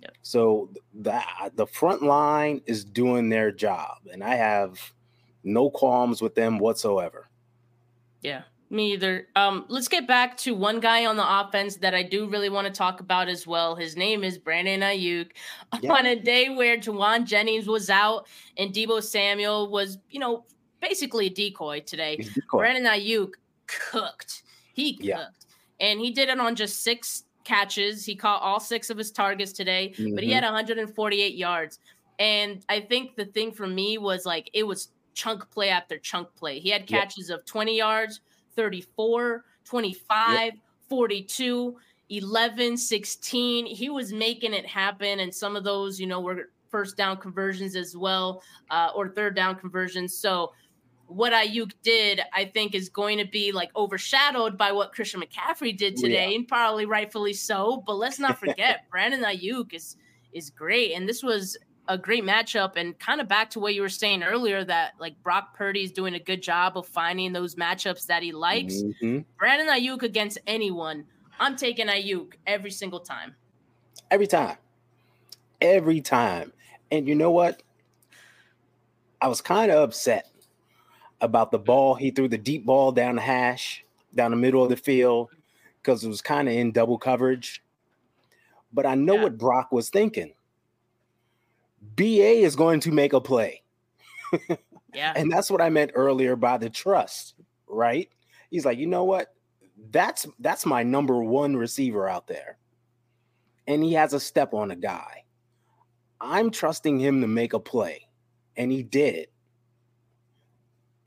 Yep. 0.00 0.14
So 0.22 0.70
the 0.92 1.22
the 1.54 1.66
front 1.66 2.02
line 2.02 2.60
is 2.66 2.84
doing 2.84 3.28
their 3.28 3.52
job, 3.52 3.98
and 4.12 4.24
I 4.24 4.34
have 4.34 4.92
no 5.44 5.70
qualms 5.70 6.20
with 6.20 6.34
them 6.34 6.58
whatsoever. 6.58 7.28
Yeah, 8.20 8.42
me 8.72 8.92
either. 8.94 9.28
Um, 9.36 9.64
let's 9.68 9.88
get 9.88 10.08
back 10.08 10.36
to 10.38 10.54
one 10.54 10.80
guy 10.80 11.06
on 11.06 11.16
the 11.16 11.40
offense 11.40 11.76
that 11.76 11.94
I 11.94 12.02
do 12.02 12.26
really 12.28 12.48
want 12.48 12.66
to 12.66 12.72
talk 12.72 13.00
about 13.00 13.28
as 13.28 13.46
well. 13.46 13.76
His 13.76 13.96
name 13.96 14.24
is 14.24 14.38
Brandon 14.38 14.80
Aiyuk. 14.80 15.30
Yeah. 15.80 15.92
On 15.94 16.06
a 16.06 16.14
day 16.14 16.50
where 16.50 16.76
Jauan 16.76 17.24
Jennings 17.24 17.66
was 17.66 17.88
out 17.88 18.26
and 18.58 18.72
Deebo 18.72 19.02
Samuel 19.02 19.70
was, 19.70 19.98
you 20.10 20.20
know, 20.20 20.44
basically 20.80 21.26
a 21.26 21.30
decoy 21.30 21.80
today. 21.80 22.16
Decoy. 22.16 22.58
Brandon 22.58 22.84
Aiyuk 22.84 23.32
cooked. 23.66 24.42
He 24.74 24.94
cooked. 24.94 25.04
Yeah. 25.04 25.26
And 25.80 25.98
he 25.98 26.10
did 26.10 26.28
it 26.28 26.38
on 26.38 26.54
just 26.54 26.82
six 26.84 27.24
catches. 27.44 28.04
He 28.04 28.14
caught 28.14 28.42
all 28.42 28.60
six 28.60 28.90
of 28.90 28.98
his 28.98 29.10
targets 29.10 29.52
today, 29.52 29.94
but 30.14 30.22
he 30.22 30.30
Mhm. 30.30 30.34
had 30.34 30.44
148 30.44 31.34
yards. 31.34 31.78
And 32.18 32.62
I 32.68 32.80
think 32.80 33.16
the 33.16 33.24
thing 33.24 33.50
for 33.50 33.66
me 33.66 33.98
was 33.98 34.26
like 34.26 34.50
it 34.52 34.64
was 34.64 34.90
chunk 35.14 35.50
play 35.50 35.70
after 35.70 35.98
chunk 35.98 36.34
play. 36.36 36.58
He 36.58 36.68
had 36.68 36.86
catches 36.86 37.30
yep. 37.30 37.40
of 37.40 37.44
20 37.46 37.76
yards, 37.76 38.20
34, 38.56 39.44
25, 39.64 40.40
yep. 40.40 40.54
42, 40.88 41.76
11, 42.10 42.76
16. 42.76 43.66
He 43.66 43.90
was 43.90 44.12
making 44.12 44.54
it 44.54 44.66
happen. 44.66 45.20
And 45.20 45.34
some 45.34 45.56
of 45.56 45.64
those, 45.64 45.98
you 45.98 46.06
know, 46.06 46.20
were 46.20 46.50
first 46.70 46.96
down 46.96 47.18
conversions 47.18 47.76
as 47.76 47.96
well, 47.96 48.42
uh, 48.70 48.90
or 48.94 49.08
third 49.08 49.36
down 49.36 49.56
conversions. 49.56 50.16
So 50.16 50.52
what 51.06 51.32
Aiyuk 51.32 51.72
did, 51.82 52.20
I 52.34 52.46
think, 52.46 52.74
is 52.74 52.88
going 52.88 53.18
to 53.18 53.26
be 53.26 53.52
like 53.52 53.70
overshadowed 53.76 54.56
by 54.56 54.72
what 54.72 54.92
Christian 54.92 55.22
McCaffrey 55.22 55.76
did 55.76 55.96
today, 55.96 56.30
yeah. 56.30 56.36
and 56.36 56.48
probably 56.48 56.86
rightfully 56.86 57.34
so. 57.34 57.82
But 57.86 57.96
let's 57.96 58.18
not 58.18 58.38
forget, 58.38 58.86
Brandon 58.90 59.22
Aiyuk 59.22 59.74
is 59.74 59.96
is 60.32 60.48
great, 60.48 60.92
and 60.92 61.06
this 61.06 61.22
was 61.22 61.58
a 61.88 61.98
great 61.98 62.24
matchup. 62.24 62.76
And 62.76 62.98
kind 62.98 63.20
of 63.20 63.28
back 63.28 63.50
to 63.50 63.60
what 63.60 63.74
you 63.74 63.82
were 63.82 63.88
saying 63.88 64.22
earlier, 64.22 64.64
that 64.64 64.92
like 64.98 65.20
Brock 65.22 65.56
Purdy 65.56 65.82
is 65.82 65.92
doing 65.92 66.14
a 66.14 66.20
good 66.20 66.42
job 66.42 66.76
of 66.76 66.86
finding 66.86 67.32
those 67.32 67.54
matchups 67.54 68.06
that 68.06 68.22
he 68.22 68.32
likes. 68.32 68.74
Mm-hmm. 68.74 69.20
Brandon 69.38 69.68
Aiyuk 69.68 70.02
against 70.02 70.38
anyone, 70.46 71.04
I'm 71.40 71.56
taking 71.56 71.88
Aiyuk 71.88 72.34
every 72.46 72.70
single 72.70 73.00
time. 73.00 73.34
Every 74.10 74.26
time, 74.26 74.56
every 75.60 76.00
time. 76.00 76.52
And 76.90 77.08
you 77.08 77.14
know 77.14 77.30
what? 77.30 77.62
I 79.20 79.28
was 79.28 79.40
kind 79.40 79.70
of 79.70 79.82
upset 79.82 80.30
about 81.20 81.50
the 81.50 81.58
ball. 81.58 81.94
He 81.94 82.10
threw 82.10 82.28
the 82.28 82.36
deep 82.36 82.66
ball 82.66 82.92
down 82.92 83.14
the 83.16 83.22
hash, 83.22 83.84
down 84.14 84.32
the 84.32 84.36
middle 84.36 84.62
of 84.62 84.68
the 84.68 84.76
field, 84.76 85.30
because 85.80 86.04
it 86.04 86.08
was 86.08 86.20
kind 86.20 86.48
of 86.48 86.54
in 86.54 86.72
double 86.72 86.98
coverage. 86.98 87.62
But 88.72 88.84
I 88.84 88.94
know 88.94 89.14
yeah. 89.14 89.22
what 89.22 89.38
Brock 89.38 89.72
was 89.72 89.88
thinking. 89.88 90.32
BA 91.96 92.42
is 92.42 92.56
going 92.56 92.80
to 92.80 92.92
make 92.92 93.12
a 93.12 93.20
play. 93.20 93.62
yeah. 94.94 95.12
And 95.14 95.30
that's 95.30 95.50
what 95.50 95.60
I 95.60 95.68
meant 95.68 95.92
earlier 95.94 96.36
by 96.36 96.58
the 96.58 96.70
trust, 96.70 97.34
right? 97.66 98.08
He's 98.50 98.64
like, 98.64 98.78
you 98.78 98.86
know 98.86 99.04
what? 99.04 99.34
That's 99.90 100.26
that's 100.38 100.64
my 100.64 100.82
number 100.82 101.22
one 101.22 101.56
receiver 101.56 102.08
out 102.08 102.26
there. 102.26 102.58
And 103.66 103.82
he 103.82 103.94
has 103.94 104.12
a 104.12 104.20
step 104.20 104.54
on 104.54 104.70
a 104.70 104.76
guy. 104.76 105.24
I'm 106.20 106.50
trusting 106.50 106.98
him 106.98 107.20
to 107.20 107.26
make 107.26 107.52
a 107.52 107.60
play. 107.60 108.08
And 108.56 108.70
he 108.70 108.82
did 108.82 109.28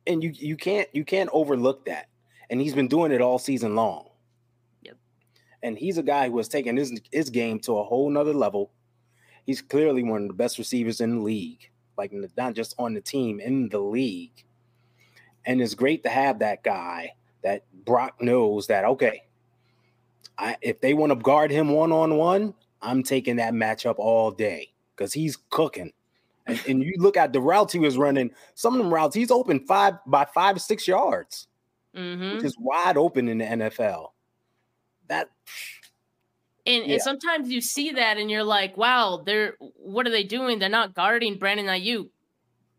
and 0.07 0.23
you 0.23 0.31
you 0.33 0.55
can't 0.55 0.87
you 0.93 1.03
can't 1.03 1.29
overlook 1.33 1.85
that. 1.85 2.09
And 2.49 2.61
he's 2.61 2.75
been 2.75 2.87
doing 2.87 3.11
it 3.11 3.21
all 3.21 3.39
season 3.39 3.75
long. 3.75 4.09
Yep. 4.83 4.97
And 5.63 5.77
he's 5.77 5.97
a 5.97 6.03
guy 6.03 6.29
who 6.29 6.37
has 6.37 6.47
taken 6.47 6.77
his 6.77 6.99
his 7.11 7.29
game 7.29 7.59
to 7.61 7.77
a 7.77 7.83
whole 7.83 8.09
nother 8.09 8.33
level. 8.33 8.71
He's 9.45 9.61
clearly 9.61 10.03
one 10.03 10.23
of 10.23 10.27
the 10.27 10.33
best 10.33 10.57
receivers 10.57 11.01
in 11.01 11.17
the 11.17 11.21
league, 11.21 11.69
like 11.97 12.13
not 12.35 12.53
just 12.53 12.75
on 12.77 12.93
the 12.93 13.01
team 13.01 13.39
in 13.39 13.69
the 13.69 13.79
league. 13.79 14.43
And 15.45 15.61
it's 15.61 15.75
great 15.75 16.03
to 16.03 16.09
have 16.09 16.39
that 16.39 16.63
guy 16.63 17.13
that 17.43 17.63
Brock 17.85 18.21
knows 18.21 18.67
that 18.67 18.85
okay, 18.85 19.23
I, 20.37 20.57
if 20.61 20.81
they 20.81 20.93
want 20.93 21.11
to 21.11 21.15
guard 21.15 21.51
him 21.51 21.69
one 21.69 21.91
on 21.91 22.17
one, 22.17 22.53
I'm 22.81 23.03
taking 23.03 23.37
that 23.37 23.53
matchup 23.53 23.95
all 23.97 24.31
day 24.31 24.73
because 24.95 25.13
he's 25.13 25.37
cooking. 25.49 25.91
And, 26.47 26.61
and, 26.67 26.83
you 26.83 26.93
look 26.97 27.17
at 27.17 27.33
the 27.33 27.41
routes 27.41 27.73
he 27.73 27.79
was 27.79 27.97
running, 27.97 28.29
some 28.53 28.73
of 28.73 28.77
them 28.77 28.93
routes, 28.93 29.15
he's 29.15 29.31
open 29.31 29.65
five 29.65 29.95
by 30.05 30.25
five, 30.25 30.61
six 30.61 30.87
yards, 30.87 31.47
mm-hmm. 31.95 32.35
which 32.35 32.43
is 32.43 32.55
wide 32.59 32.97
open 32.97 33.27
in 33.27 33.39
the 33.39 33.45
NFL. 33.45 34.09
That 35.07 35.29
and, 36.65 36.85
yeah. 36.85 36.93
and 36.93 37.01
sometimes 37.01 37.49
you 37.49 37.61
see 37.61 37.91
that 37.91 38.17
and 38.17 38.29
you're 38.29 38.43
like, 38.43 38.75
wow, 38.77 39.21
they're 39.25 39.55
what 39.59 40.07
are 40.07 40.11
they 40.11 40.23
doing? 40.23 40.59
They're 40.59 40.69
not 40.69 40.93
guarding 40.93 41.37
Brandon 41.37 41.67
Aiyuk. 41.67 42.09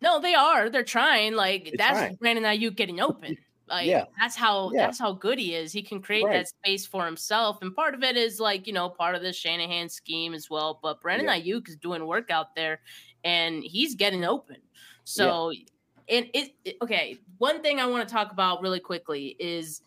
No, 0.00 0.20
they 0.20 0.34
are. 0.34 0.68
They're 0.68 0.84
trying. 0.84 1.34
Like 1.34 1.68
it's 1.68 1.78
that's 1.78 1.98
trying. 1.98 2.14
Brandon 2.16 2.44
Aiyuk 2.44 2.76
getting 2.76 3.00
open. 3.00 3.36
Like 3.68 3.86
yeah. 3.86 4.04
that's 4.18 4.36
how 4.36 4.70
yeah. 4.72 4.86
that's 4.86 4.98
how 4.98 5.12
good 5.12 5.38
he 5.38 5.54
is. 5.54 5.72
He 5.72 5.82
can 5.82 6.00
create 6.00 6.24
right. 6.24 6.34
that 6.34 6.48
space 6.48 6.86
for 6.86 7.04
himself, 7.04 7.58
and 7.62 7.74
part 7.74 7.94
of 7.94 8.02
it 8.02 8.16
is 8.16 8.38
like 8.38 8.66
you 8.66 8.72
know 8.72 8.88
part 8.88 9.16
of 9.16 9.22
the 9.22 9.32
Shanahan 9.32 9.88
scheme 9.88 10.34
as 10.34 10.48
well. 10.48 10.78
But 10.82 11.00
Brandon 11.00 11.26
yeah. 11.26 11.40
Aiyuk 11.40 11.68
is 11.68 11.76
doing 11.76 12.06
work 12.06 12.30
out 12.30 12.54
there, 12.54 12.80
and 13.24 13.64
he's 13.64 13.96
getting 13.96 14.24
open. 14.24 14.58
So, 15.02 15.50
yeah. 15.50 16.18
and 16.18 16.30
it, 16.32 16.54
it 16.64 16.76
okay. 16.80 17.18
One 17.38 17.60
thing 17.60 17.80
I 17.80 17.86
want 17.86 18.08
to 18.08 18.12
talk 18.12 18.30
about 18.30 18.62
really 18.62 18.80
quickly 18.80 19.36
is 19.40 19.82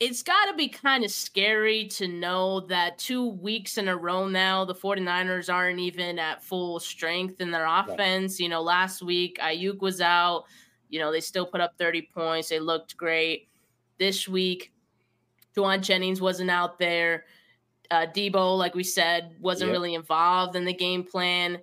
it's 0.00 0.22
got 0.22 0.46
to 0.46 0.54
be 0.54 0.68
kind 0.68 1.04
of 1.04 1.10
scary 1.10 1.86
to 1.88 2.06
know 2.06 2.60
that 2.60 2.98
two 2.98 3.30
weeks 3.30 3.78
in 3.78 3.88
a 3.88 3.96
row 3.96 4.28
now 4.28 4.64
the 4.64 4.74
49ers 4.74 5.52
aren't 5.52 5.80
even 5.80 6.18
at 6.18 6.42
full 6.42 6.78
strength 6.78 7.40
in 7.40 7.50
their 7.50 7.66
offense. 7.66 8.38
You 8.38 8.48
know, 8.48 8.62
last 8.62 9.02
week 9.02 9.38
Aiyuk 9.42 9.80
was 9.80 10.00
out. 10.00 10.44
You 10.88 11.00
know, 11.00 11.10
they 11.10 11.20
still 11.20 11.46
put 11.46 11.60
up 11.60 11.76
30 11.78 12.10
points. 12.14 12.48
They 12.48 12.60
looked 12.60 12.96
great. 12.96 13.48
This 13.98 14.28
week, 14.28 14.72
Jauan 15.56 15.82
Jennings 15.82 16.20
wasn't 16.20 16.50
out 16.50 16.78
there. 16.78 17.24
Uh, 17.90 18.06
Deebo, 18.06 18.56
like 18.56 18.74
we 18.74 18.84
said, 18.84 19.34
wasn't 19.40 19.68
yep. 19.68 19.74
really 19.74 19.94
involved 19.94 20.54
in 20.54 20.64
the 20.64 20.74
game 20.74 21.02
plan 21.02 21.58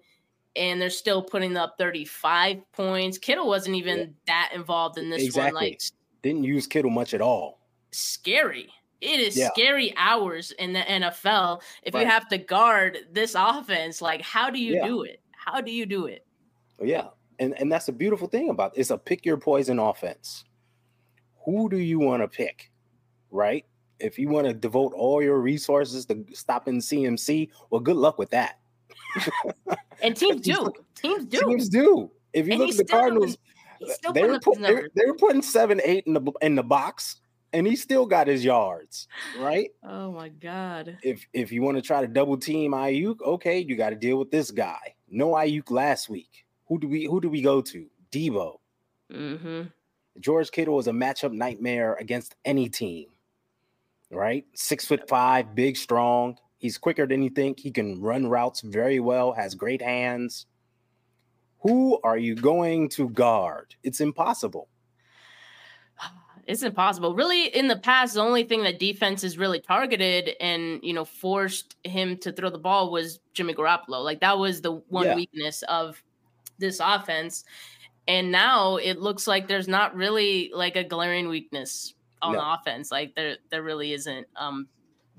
and 0.55 0.81
they're 0.81 0.89
still 0.89 1.21
putting 1.21 1.55
up 1.57 1.75
35 1.77 2.71
points. 2.71 3.17
Kittle 3.17 3.47
wasn't 3.47 3.75
even 3.75 3.97
yeah. 3.97 4.05
that 4.27 4.51
involved 4.53 4.97
in 4.97 5.09
this 5.09 5.23
exactly. 5.23 5.53
one. 5.53 5.63
Like 5.63 5.81
didn't 6.21 6.43
use 6.43 6.67
Kittle 6.67 6.91
much 6.91 7.13
at 7.13 7.21
all. 7.21 7.59
Scary. 7.95 8.69
It 9.01 9.19
is 9.19 9.37
yeah. 9.37 9.49
scary 9.49 9.93
hours 9.97 10.51
in 10.51 10.73
the 10.73 10.79
NFL 10.79 11.61
if 11.83 11.93
right. 11.93 12.01
you 12.01 12.07
have 12.07 12.27
to 12.29 12.37
guard 12.37 12.99
this 13.11 13.35
offense. 13.37 14.01
Like, 14.01 14.21
how 14.21 14.49
do 14.49 14.59
you 14.59 14.75
yeah. 14.75 14.87
do 14.87 15.03
it? 15.03 15.21
How 15.31 15.61
do 15.61 15.71
you 15.71 15.85
do 15.85 16.05
it? 16.05 16.25
Yeah. 16.81 17.07
And 17.39 17.53
and 17.59 17.71
that's 17.71 17.87
a 17.89 17.91
beautiful 17.91 18.27
thing 18.27 18.49
about 18.49 18.75
it. 18.75 18.79
it's 18.79 18.89
a 18.89 18.97
pick 18.97 19.25
your 19.25 19.37
poison 19.37 19.79
offense. 19.79 20.45
Who 21.45 21.69
do 21.69 21.77
you 21.77 21.99
want 21.99 22.23
to 22.23 22.27
pick? 22.27 22.71
Right? 23.29 23.65
If 23.99 24.17
you 24.17 24.29
want 24.29 24.47
to 24.47 24.53
devote 24.53 24.93
all 24.93 25.21
your 25.21 25.39
resources 25.39 26.05
to 26.07 26.25
stopping 26.33 26.79
CMC, 26.79 27.49
well, 27.69 27.81
good 27.81 27.97
luck 27.97 28.17
with 28.17 28.29
that 28.31 28.59
and 30.01 30.15
teams 30.15 30.41
do. 30.41 30.71
Teams 30.95 31.25
do. 31.25 31.39
Teams 31.39 31.69
do. 31.69 32.11
If 32.33 32.47
you 32.47 32.53
and 32.53 32.61
look 32.61 32.71
at 32.71 32.77
the 32.77 32.85
Cardinals, 32.85 33.37
they 34.13 34.23
were, 34.23 34.39
put, 34.39 34.59
they 34.59 35.05
were 35.05 35.15
putting 35.17 35.41
seven, 35.41 35.79
eight 35.83 36.05
in 36.05 36.13
the 36.13 36.31
in 36.41 36.55
the 36.55 36.63
box, 36.63 37.17
and 37.55 37.65
he 37.65 37.77
still 37.77 38.05
got 38.05 38.27
his 38.27 38.43
yards, 38.43 39.07
right? 39.39 39.71
Oh 39.81 40.11
my 40.11 40.27
god! 40.27 40.97
If 41.01 41.25
if 41.33 41.53
you 41.53 41.61
want 41.61 41.77
to 41.77 41.81
try 41.81 42.01
to 42.01 42.07
double 42.07 42.37
team 42.37 42.73
Aiyuk, 42.73 43.21
okay, 43.21 43.59
you 43.59 43.77
got 43.77 43.91
to 43.91 43.95
deal 43.95 44.17
with 44.17 44.29
this 44.29 44.51
guy. 44.51 44.95
No 45.09 45.31
Aiyuk 45.31 45.71
last 45.71 46.09
week. 46.09 46.45
Who 46.67 46.79
do 46.79 46.89
we 46.89 47.05
who 47.05 47.21
do 47.21 47.29
we 47.29 47.41
go 47.41 47.61
to? 47.61 47.87
Deebo. 48.11 48.57
Mm-hmm. 49.11 49.61
George 50.19 50.51
Kittle 50.51 50.79
is 50.79 50.87
a 50.87 50.91
matchup 50.91 51.31
nightmare 51.31 51.95
against 51.95 52.35
any 52.43 52.67
team. 52.67 53.07
Right, 54.11 54.45
six 54.53 54.85
foot 54.85 55.07
five, 55.07 55.55
big, 55.55 55.77
strong. 55.77 56.37
He's 56.57 56.77
quicker 56.77 57.07
than 57.07 57.23
you 57.23 57.29
think. 57.29 57.59
He 57.59 57.71
can 57.71 58.01
run 58.01 58.27
routes 58.27 58.61
very 58.61 58.99
well, 58.99 59.31
has 59.31 59.55
great 59.55 59.81
hands. 59.81 60.45
Who 61.59 61.99
are 62.03 62.17
you 62.17 62.35
going 62.35 62.89
to 62.89 63.09
guard? 63.09 63.75
It's 63.81 64.01
impossible. 64.01 64.67
It's 66.47 66.61
impossible. 66.61 67.15
Really, 67.15 67.47
in 67.47 67.67
the 67.67 67.77
past, 67.77 68.13
the 68.13 68.21
only 68.21 68.43
thing 68.43 68.63
that 68.63 68.79
defense 68.79 69.23
is 69.23 69.37
really 69.37 69.59
targeted 69.59 70.31
and 70.39 70.79
you 70.83 70.93
know 70.93 71.05
forced 71.05 71.75
him 71.83 72.17
to 72.17 72.31
throw 72.31 72.49
the 72.49 72.59
ball 72.59 72.91
was 72.91 73.19
Jimmy 73.33 73.53
Garoppolo. 73.53 74.03
Like 74.03 74.19
that 74.21 74.37
was 74.37 74.61
the 74.61 74.73
one 74.89 75.05
yeah. 75.05 75.15
weakness 75.15 75.63
of 75.63 76.01
this 76.59 76.79
offense. 76.79 77.43
And 78.07 78.31
now 78.31 78.75
it 78.75 78.99
looks 78.99 79.25
like 79.25 79.47
there's 79.47 79.67
not 79.67 79.95
really 79.95 80.51
like 80.53 80.75
a 80.75 80.83
glaring 80.83 81.27
weakness 81.27 81.95
on 82.21 82.33
no. 82.33 82.39
the 82.39 82.53
offense. 82.53 82.91
Like 82.91 83.15
there 83.15 83.37
there 83.49 83.63
really 83.63 83.93
isn't. 83.93 84.27
Um 84.35 84.67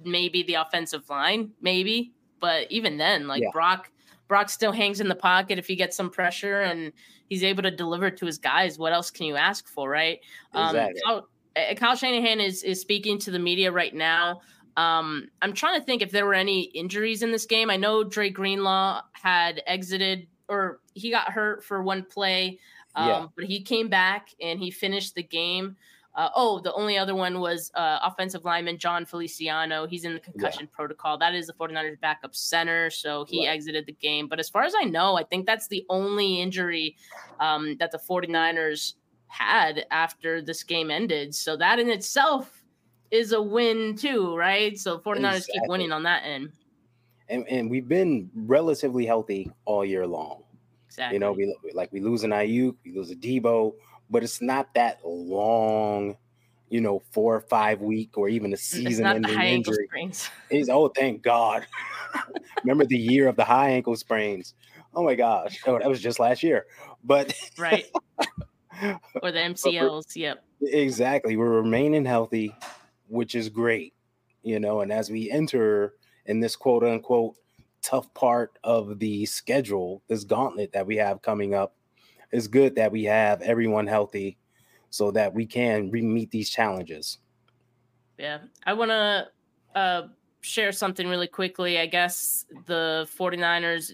maybe 0.04 0.42
the 0.42 0.54
offensive 0.54 1.08
line, 1.08 1.52
maybe. 1.60 2.12
But 2.40 2.70
even 2.70 2.98
then, 2.98 3.26
like 3.26 3.42
yeah. 3.42 3.50
Brock, 3.52 3.90
Brock 4.28 4.50
still 4.50 4.72
hangs 4.72 5.00
in 5.00 5.08
the 5.08 5.14
pocket 5.14 5.58
if 5.58 5.66
he 5.66 5.74
gets 5.74 5.96
some 5.96 6.10
pressure 6.10 6.60
and 6.60 6.92
he's 7.28 7.44
able 7.44 7.62
to 7.62 7.70
deliver 7.70 8.10
to 8.10 8.26
his 8.26 8.38
guys. 8.38 8.78
What 8.78 8.92
else 8.92 9.10
can 9.10 9.26
you 9.26 9.36
ask 9.36 9.68
for, 9.68 9.88
right? 9.88 10.20
Um, 10.52 10.76
exactly. 10.76 11.02
Um, 11.02 11.14
Kyle, 11.14 11.28
uh, 11.70 11.74
Kyle 11.74 11.96
Shanahan 11.96 12.40
is 12.40 12.62
is 12.62 12.80
speaking 12.80 13.18
to 13.20 13.30
the 13.30 13.38
media 13.38 13.70
right 13.72 13.94
now. 13.94 14.40
Um, 14.76 15.28
I'm 15.40 15.54
trying 15.54 15.80
to 15.80 15.84
think 15.84 16.02
if 16.02 16.10
there 16.10 16.26
were 16.26 16.34
any 16.34 16.62
injuries 16.62 17.22
in 17.22 17.32
this 17.32 17.46
game. 17.46 17.70
I 17.70 17.76
know 17.76 18.04
Dre 18.04 18.28
Greenlaw 18.28 19.02
had 19.12 19.62
exited 19.66 20.26
or 20.48 20.80
he 20.94 21.10
got 21.10 21.32
hurt 21.32 21.64
for 21.64 21.82
one 21.82 22.04
play, 22.04 22.60
um, 22.94 23.08
yeah. 23.08 23.26
but 23.34 23.44
he 23.46 23.62
came 23.62 23.88
back 23.88 24.28
and 24.40 24.60
he 24.60 24.70
finished 24.70 25.14
the 25.14 25.22
game. 25.22 25.76
Uh, 26.16 26.30
oh, 26.34 26.58
the 26.60 26.72
only 26.72 26.96
other 26.96 27.14
one 27.14 27.40
was 27.40 27.70
uh, 27.74 27.98
offensive 28.02 28.44
lineman 28.44 28.78
Jon 28.78 29.04
Feliciano. 29.04 29.86
He's 29.86 30.04
in 30.04 30.14
the 30.14 30.20
concussion 30.20 30.62
yeah. 30.62 30.74
protocol. 30.74 31.18
That 31.18 31.34
is 31.34 31.46
the 31.46 31.52
49ers 31.52 32.00
backup 32.00 32.34
center. 32.34 32.88
So 32.88 33.26
he 33.28 33.46
right. 33.46 33.52
exited 33.52 33.84
the 33.84 33.92
game. 33.92 34.26
But 34.26 34.40
as 34.40 34.48
far 34.48 34.62
as 34.62 34.72
I 34.80 34.84
know, 34.84 35.16
I 35.16 35.24
think 35.24 35.44
that's 35.44 35.68
the 35.68 35.84
only 35.90 36.40
injury 36.40 36.96
um, 37.38 37.76
that 37.78 37.92
the 37.92 37.98
49ers 37.98 38.94
had 39.28 39.84
after 39.90 40.40
this 40.40 40.62
game 40.62 40.90
ended. 40.90 41.34
So 41.34 41.54
that 41.58 41.78
in 41.78 41.90
itself 41.90 42.62
is 43.10 43.32
a 43.32 43.42
win, 43.42 43.94
too, 43.94 44.34
right? 44.34 44.78
So 44.78 44.98
49ers 44.98 45.16
exactly. 45.18 45.52
keep 45.52 45.68
winning 45.68 45.92
on 45.92 46.02
that 46.04 46.22
end. 46.24 46.50
and, 47.28 47.46
and 47.48 47.70
we've 47.70 47.88
been 47.88 48.30
relatively 48.34 49.04
healthy 49.04 49.50
all 49.64 49.84
year 49.84 50.06
long. 50.06 50.44
Exactly. 50.86 51.16
You 51.16 51.20
know, 51.20 51.32
we 51.32 51.54
like 51.74 51.92
we 51.92 52.00
lose 52.00 52.24
an 52.24 52.30
IU, 52.30 52.74
we 52.84 52.92
lose 52.92 53.10
a 53.10 53.16
Deebo, 53.16 53.74
but 54.10 54.22
it's 54.22 54.40
not 54.40 54.74
that 54.74 55.00
long, 55.04 56.16
you 56.68 56.80
know, 56.80 57.02
four 57.12 57.36
or 57.36 57.40
five 57.40 57.80
week 57.80 58.16
or 58.16 58.28
even 58.28 58.52
a 58.52 58.56
mm, 58.56 58.60
season 58.60 59.06
ending 59.06 59.40
injury. 59.40 59.88
It's 60.50 60.68
oh 60.68 60.88
thank 60.88 61.22
God. 61.22 61.66
Remember 62.62 62.84
the 62.84 62.96
year 62.96 63.28
of 63.28 63.36
the 63.36 63.44
high 63.44 63.70
ankle 63.70 63.96
sprains. 63.96 64.54
Oh 64.94 65.04
my 65.04 65.14
gosh. 65.14 65.60
Oh, 65.66 65.78
that 65.78 65.88
was 65.88 66.00
just 66.00 66.20
last 66.20 66.42
year. 66.42 66.66
But 67.02 67.34
right. 67.58 67.86
or 69.22 69.32
the 69.32 69.38
MCLs. 69.38 70.14
Yep. 70.14 70.44
Exactly. 70.62 71.36
We're 71.36 71.50
remaining 71.50 72.04
healthy, 72.04 72.54
which 73.08 73.34
is 73.34 73.48
great. 73.48 73.92
You 74.42 74.60
know, 74.60 74.80
and 74.80 74.92
as 74.92 75.10
we 75.10 75.30
enter 75.30 75.94
in 76.26 76.40
this 76.40 76.56
quote 76.56 76.84
unquote 76.84 77.34
tough 77.82 78.12
part 78.14 78.58
of 78.64 78.98
the 78.98 79.26
schedule, 79.26 80.02
this 80.08 80.24
gauntlet 80.24 80.72
that 80.72 80.86
we 80.86 80.96
have 80.96 81.22
coming 81.22 81.54
up, 81.54 81.74
it's 82.32 82.46
good 82.46 82.74
that 82.76 82.92
we 82.92 83.04
have 83.04 83.42
everyone 83.42 83.86
healthy 83.86 84.38
so 84.90 85.10
that 85.10 85.34
we 85.34 85.46
can 85.46 85.90
re- 85.90 86.02
meet 86.02 86.30
these 86.30 86.50
challenges. 86.50 87.18
Yeah. 88.18 88.38
I 88.64 88.72
want 88.72 88.90
to 88.90 89.28
uh, 89.74 90.08
share 90.40 90.72
something 90.72 91.06
really 91.08 91.26
quickly. 91.26 91.78
I 91.78 91.86
guess 91.86 92.46
the 92.66 93.08
49ers, 93.18 93.92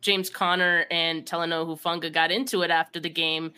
James 0.00 0.28
Conner 0.28 0.86
and 0.90 1.24
Talanoa 1.24 1.66
Hufanga 1.66 2.12
got 2.12 2.30
into 2.30 2.62
it 2.62 2.70
after 2.70 3.00
the 3.00 3.10
game. 3.10 3.52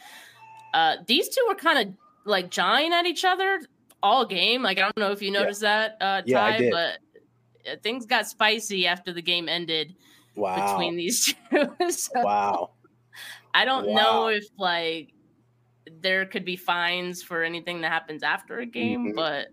Uh, 0.74 0.96
these 1.06 1.28
two 1.28 1.44
were 1.48 1.54
kind 1.54 1.88
of 1.88 1.94
like 2.24 2.50
jawing 2.50 2.92
at 2.92 3.06
each 3.06 3.24
other 3.24 3.60
all 4.02 4.26
game. 4.26 4.62
Like, 4.62 4.78
I 4.78 4.82
don't 4.82 4.96
know 4.98 5.12
if 5.12 5.22
you 5.22 5.30
noticed 5.30 5.62
yeah. 5.62 5.88
that, 5.98 6.04
uh, 6.04 6.22
yeah, 6.26 6.58
Ty, 6.58 6.70
but 6.70 6.98
uh, 7.70 7.76
things 7.82 8.06
got 8.06 8.26
spicy 8.26 8.86
after 8.86 9.12
the 9.12 9.22
game 9.22 9.48
ended 9.48 9.94
wow. 10.34 10.72
between 10.76 10.96
these 10.96 11.34
two. 11.50 11.90
so 11.90 12.20
wow. 12.22 12.70
I 13.56 13.64
don't 13.64 13.86
wow. 13.86 13.94
know 13.94 14.26
if 14.28 14.44
like 14.58 15.14
there 16.02 16.26
could 16.26 16.44
be 16.44 16.56
fines 16.56 17.22
for 17.22 17.42
anything 17.42 17.80
that 17.80 17.90
happens 17.90 18.22
after 18.22 18.58
a 18.58 18.66
game, 18.66 19.06
mm-hmm. 19.06 19.16
but 19.16 19.48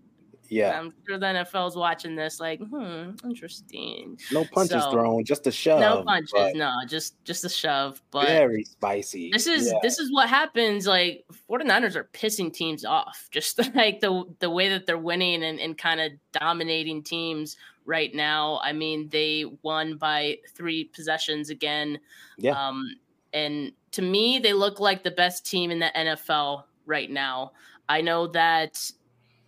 yeah, 0.50 0.78
I'm 0.78 0.92
sure 1.06 1.18
the 1.18 1.24
NFL's 1.24 1.74
watching 1.74 2.14
this 2.14 2.38
like, 2.38 2.60
hmm, 2.60 3.12
interesting. 3.24 4.18
No 4.30 4.44
punches 4.44 4.82
so, 4.82 4.90
thrown, 4.90 5.24
just 5.24 5.46
a 5.46 5.50
shove. 5.50 5.80
No 5.80 6.02
punches, 6.02 6.54
no, 6.54 6.80
just 6.86 7.22
just 7.24 7.46
a 7.46 7.48
shove. 7.48 8.02
But 8.10 8.26
very 8.26 8.64
spicy. 8.64 9.30
This 9.32 9.46
is 9.46 9.68
yeah. 9.68 9.78
this 9.82 9.98
is 9.98 10.12
what 10.12 10.28
happens. 10.28 10.86
Like 10.86 11.24
49ers 11.50 11.96
are 11.96 12.10
pissing 12.12 12.52
teams 12.52 12.84
off, 12.84 13.28
just 13.30 13.58
like 13.74 14.00
the 14.00 14.24
the 14.40 14.50
way 14.50 14.68
that 14.68 14.84
they're 14.84 14.98
winning 14.98 15.42
and, 15.44 15.58
and 15.58 15.78
kind 15.78 16.00
of 16.00 16.12
dominating 16.32 17.02
teams 17.02 17.56
right 17.86 18.14
now. 18.14 18.60
I 18.62 18.74
mean, 18.74 19.08
they 19.08 19.46
won 19.62 19.96
by 19.96 20.38
three 20.54 20.84
possessions 20.84 21.48
again. 21.48 21.98
Yeah. 22.36 22.52
Um, 22.52 22.96
and 23.34 23.72
to 23.92 24.02
me, 24.02 24.38
they 24.38 24.52
look 24.52 24.80
like 24.80 25.02
the 25.02 25.10
best 25.10 25.44
team 25.44 25.70
in 25.70 25.80
the 25.80 25.90
NFL 25.94 26.64
right 26.86 27.10
now. 27.10 27.52
I 27.88 28.00
know 28.00 28.28
that 28.28 28.90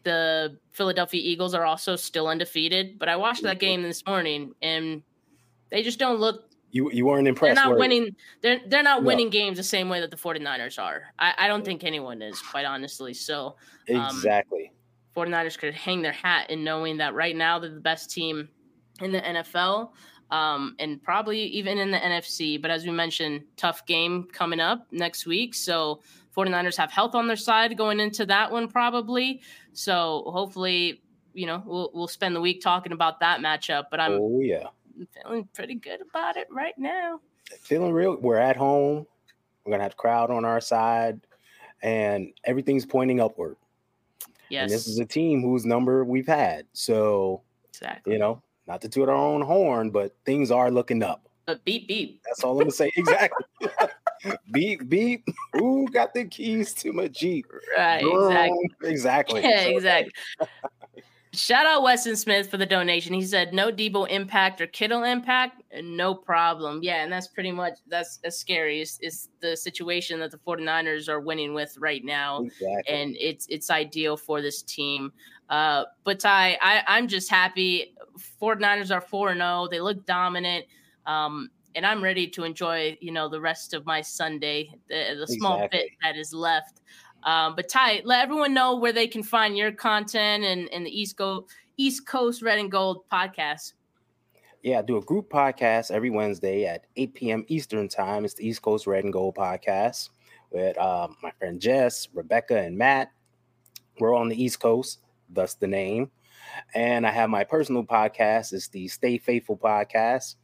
the 0.03 0.59
Philadelphia 0.72 1.20
Eagles 1.22 1.55
are 1.55 1.64
also 1.64 1.96
still 1.96 2.29
undefeated, 2.29 2.99
but 2.99 3.09
I 3.09 3.16
watched 3.16 3.42
that 3.44 3.59
game 3.59 3.83
this 3.83 4.05
morning 4.07 4.53
and 4.61 5.03
they 5.70 5.83
just 5.83 5.99
don't 5.99 6.20
look 6.20 6.44
you 6.70 6.90
you 6.92 7.07
weren't 7.07 7.27
impressed. 7.27 7.57
They're 7.57 7.64
not 7.64 7.79
winning 7.79 8.14
they're 8.42 8.61
they're 8.66 8.83
not 8.83 9.03
no. 9.03 9.07
winning 9.07 9.31
games 9.31 9.57
the 9.57 9.62
same 9.62 9.88
way 9.88 10.01
that 10.01 10.11
the 10.11 10.16
49ers 10.16 10.81
are. 10.81 11.05
I, 11.18 11.35
I 11.38 11.49
don't 11.49 11.64
think 11.64 11.85
anyone 11.85 12.22
is, 12.22 12.40
quite 12.40 12.66
honestly. 12.66 13.14
So 13.14 13.57
um, 13.92 13.96
Exactly. 13.96 14.72
49ers 15.16 15.59
could 15.59 15.75
hang 15.75 16.03
their 16.03 16.12
hat 16.12 16.51
in 16.51 16.62
knowing 16.62 16.99
that 16.99 17.14
right 17.14 17.35
now 17.35 17.59
they're 17.59 17.72
the 17.72 17.81
best 17.81 18.11
team 18.11 18.49
in 19.01 19.12
the 19.12 19.20
NFL. 19.20 19.90
Um, 20.31 20.75
and 20.79 21.01
probably 21.03 21.41
even 21.43 21.79
in 21.79 21.91
the 21.91 21.99
NFC. 21.99 22.61
But 22.61 22.71
as 22.71 22.85
we 22.85 22.91
mentioned, 22.91 23.45
tough 23.57 23.87
game 23.87 24.27
coming 24.33 24.61
up 24.61 24.87
next 24.91 25.25
week. 25.27 25.55
So 25.55 26.01
49ers 26.37 26.77
have 26.77 26.91
health 26.91 27.15
on 27.15 27.27
their 27.27 27.37
side 27.37 27.77
going 27.77 28.01
into 28.01 28.27
that 28.27 28.51
one, 28.51 28.69
probably. 28.69 29.41
So 29.73 30.25
hopefully, 30.27 31.03
you 31.33 31.47
know, 31.47 31.62
we'll, 31.65 31.91
we'll 31.95 32.09
spend 32.09 32.35
the 32.35 32.41
week 32.41 32.61
talking 32.61 32.93
about 32.93 33.21
that 33.21 33.41
matchup. 33.41 33.85
But 33.91 34.01
I'm 34.01 34.12
oh, 34.21 34.41
yeah. 34.41 34.69
feeling 35.23 35.49
pretty 35.55 35.77
good 35.77 36.01
about 36.01 36.37
it 36.37 36.49
right 36.51 36.75
now. 36.77 37.21
Feeling 37.61 37.93
real. 37.93 38.17
We're 38.17 38.39
at 38.39 38.57
home. 38.57 39.07
We're 39.65 39.71
going 39.71 39.81
to 39.81 39.85
have 39.85 39.97
crowd 39.97 40.31
on 40.31 40.45
our 40.45 40.61
side, 40.61 41.21
and 41.83 42.33
everything's 42.45 42.87
pointing 42.87 43.21
upward. 43.21 43.57
Yes. 44.49 44.62
And 44.62 44.71
this 44.71 44.87
is 44.87 44.99
a 44.99 45.05
team 45.05 45.43
whose 45.43 45.65
number 45.65 46.05
we've 46.05 46.27
had. 46.27 46.67
So, 46.73 47.43
exactly. 47.71 48.12
you 48.12 48.19
know, 48.19 48.43
not 48.66 48.81
to 48.83 48.88
toot 48.88 49.09
our 49.09 49.14
own 49.14 49.42
horn, 49.42 49.90
but 49.90 50.16
things 50.24 50.50
are 50.50 50.70
looking 50.70 51.02
up. 51.02 51.29
But 51.46 51.64
beep 51.64 51.87
beep. 51.87 52.22
That's 52.24 52.42
all 52.42 52.52
I'm 52.52 52.59
gonna 52.59 52.70
say. 52.72 52.90
Exactly. 52.96 53.46
beep 54.52 54.88
beep. 54.88 55.24
Who 55.52 55.88
got 55.88 56.12
the 56.12 56.24
keys 56.24 56.74
to 56.74 56.92
my 56.92 57.07
Jeep? 57.07 57.46
Right. 57.76 58.02
Exactly. 58.02 58.90
Exactly. 58.90 59.40
Yeah, 59.42 59.61
exactly. 59.61 60.12
Shout 61.37 61.66
out 61.66 61.83
Weston 61.83 62.16
Smith 62.16 62.50
for 62.50 62.57
the 62.57 62.64
donation. 62.64 63.12
He 63.12 63.22
said 63.22 63.52
no 63.52 63.70
Deebo 63.70 64.09
impact 64.09 64.61
or 64.62 64.66
Kittle 64.66 65.05
impact, 65.05 65.62
no 65.83 66.14
problem. 66.14 66.81
Yeah, 66.83 67.02
and 67.02 67.12
that's 67.12 67.29
pretty 67.29 67.52
much 67.52 67.74
that's 67.87 68.18
as 68.24 68.38
scary. 68.38 68.81
It's, 68.81 68.98
it's, 69.02 69.29
the 69.40 69.55
situation 69.55 70.18
that 70.20 70.31
the 70.31 70.38
49ers 70.38 71.11
are 71.11 71.20
winning 71.20 71.52
with 71.52 71.76
right 71.79 72.02
now. 72.02 72.40
Exactly. 72.40 72.83
And 72.88 73.16
it's 73.20 73.46
it's 73.48 73.68
ideal 73.68 74.16
for 74.16 74.40
this 74.40 74.62
team. 74.62 75.12
Uh, 75.48 75.85
but 76.04 76.20
Ty, 76.20 76.59
I, 76.61 76.82
I'm 76.87 77.09
just 77.09 77.30
happy. 77.30 77.94
49ers 78.40 78.90
are 78.90 79.00
4-0. 79.00 79.70
They 79.70 79.80
look 79.80 80.04
dominant. 80.06 80.66
Um, 81.06 81.50
and 81.74 81.85
I'm 81.85 82.02
ready 82.02 82.26
to 82.28 82.44
enjoy, 82.44 82.96
you 83.00 83.12
know, 83.12 83.28
the 83.28 83.40
rest 83.40 83.74
of 83.74 83.85
my 83.85 84.00
Sunday, 84.00 84.72
the, 84.88 85.16
the 85.18 85.26
small 85.26 85.59
exactly. 85.59 85.78
bit 85.78 85.90
that 86.02 86.16
is 86.16 86.32
left. 86.32 86.80
Um, 87.22 87.54
but 87.54 87.68
Ty, 87.68 88.02
let 88.04 88.22
everyone 88.22 88.54
know 88.54 88.76
where 88.76 88.92
they 88.92 89.06
can 89.06 89.22
find 89.22 89.56
your 89.56 89.72
content 89.72 90.44
and, 90.44 90.68
and 90.72 90.87
the 90.87 91.00
East 91.00 91.16
Coast 91.16 91.52
East 91.76 92.06
Coast 92.06 92.40
Red 92.40 92.59
and 92.59 92.70
Gold 92.70 93.04
podcast. 93.12 93.74
Yeah, 94.62 94.78
I 94.78 94.82
do 94.82 94.96
a 94.96 95.02
group 95.02 95.28
podcast 95.30 95.90
every 95.90 96.09
Wednesday 96.09 96.64
at 96.64 96.87
8 96.96 97.14
p.m. 97.14 97.44
Eastern 97.48 97.88
time. 97.88 98.24
It's 98.24 98.35
the 98.35 98.48
East 98.48 98.62
Coast 98.62 98.87
Red 98.87 99.04
and 99.04 99.12
Gold 99.12 99.35
podcast 99.35 100.09
with 100.50 100.78
uh, 100.78 101.09
my 101.22 101.30
friend 101.32 101.61
Jess, 101.61 102.09
Rebecca, 102.14 102.59
and 102.59 102.78
Matt. 102.78 103.12
We're 103.98 104.14
on 104.14 104.28
the 104.28 104.42
East 104.42 104.61
Coast, 104.61 105.00
thus 105.29 105.55
the 105.55 105.67
name. 105.67 106.11
And 106.75 107.07
I 107.07 107.11
have 107.11 107.31
my 107.31 107.45
personal 107.45 107.85
podcast. 107.85 108.53
It's 108.53 108.69
the 108.69 108.89
Stay 108.89 109.19
Faithful 109.19 109.57
podcast. 109.57 110.37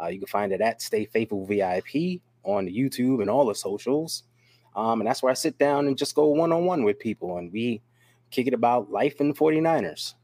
Uh, 0.00 0.08
you 0.08 0.18
can 0.18 0.26
find 0.26 0.52
it 0.52 0.60
at 0.60 0.82
Stay 0.82 1.04
Faithful 1.04 1.46
VIP 1.46 2.20
on 2.42 2.66
YouTube 2.66 3.20
and 3.20 3.30
all 3.30 3.46
the 3.46 3.54
socials. 3.54 4.24
Um, 4.76 5.00
and 5.00 5.08
that's 5.08 5.22
where 5.22 5.30
I 5.30 5.34
sit 5.34 5.58
down 5.58 5.86
and 5.86 5.96
just 5.96 6.14
go 6.14 6.26
one 6.26 6.52
on 6.52 6.64
one 6.64 6.84
with 6.84 6.98
people 6.98 7.38
and 7.38 7.52
we 7.52 7.80
kick 8.30 8.46
it 8.46 8.54
about 8.54 8.90
life 8.90 9.20
in 9.20 9.28
the 9.28 9.34
49ers. 9.34 10.14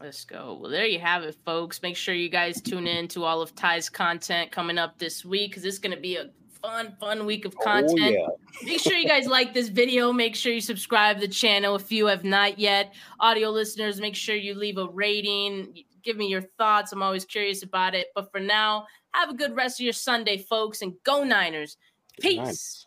Let's 0.00 0.24
go. 0.24 0.58
Well, 0.60 0.70
there 0.70 0.86
you 0.86 1.00
have 1.00 1.22
it, 1.22 1.36
folks. 1.44 1.82
Make 1.82 1.96
sure 1.96 2.14
you 2.14 2.28
guys 2.28 2.60
tune 2.60 2.86
in 2.86 3.08
to 3.08 3.24
all 3.24 3.40
of 3.40 3.54
Ty's 3.54 3.88
content 3.88 4.52
coming 4.52 4.78
up 4.78 4.98
this 4.98 5.24
week 5.24 5.50
because 5.50 5.64
it's 5.64 5.78
going 5.78 5.94
to 5.94 6.00
be 6.00 6.16
a 6.16 6.28
fun, 6.62 6.96
fun 6.98 7.26
week 7.26 7.44
of 7.44 7.56
content. 7.56 8.00
Oh, 8.00 8.06
yeah. 8.06 8.26
Make 8.64 8.80
sure 8.80 8.94
you 8.94 9.08
guys 9.08 9.26
like 9.26 9.54
this 9.54 9.68
video. 9.68 10.12
Make 10.12 10.34
sure 10.34 10.52
you 10.52 10.60
subscribe 10.60 11.16
to 11.20 11.26
the 11.26 11.32
channel 11.32 11.76
if 11.76 11.90
you 11.92 12.06
have 12.06 12.24
not 12.24 12.58
yet. 12.58 12.94
Audio 13.20 13.50
listeners, 13.50 14.00
make 14.00 14.14
sure 14.14 14.36
you 14.36 14.54
leave 14.54 14.78
a 14.78 14.86
rating 14.86 15.74
Give 16.06 16.16
me 16.16 16.28
your 16.28 16.42
thoughts. 16.56 16.92
I'm 16.92 17.02
always 17.02 17.24
curious 17.24 17.64
about 17.64 17.96
it. 17.96 18.06
But 18.14 18.30
for 18.30 18.38
now, 18.38 18.86
have 19.10 19.28
a 19.28 19.34
good 19.34 19.56
rest 19.56 19.80
of 19.80 19.84
your 19.84 19.92
Sunday, 19.92 20.38
folks, 20.38 20.80
and 20.80 20.94
go 21.02 21.24
Niners. 21.24 21.76
Peace. 22.20 22.85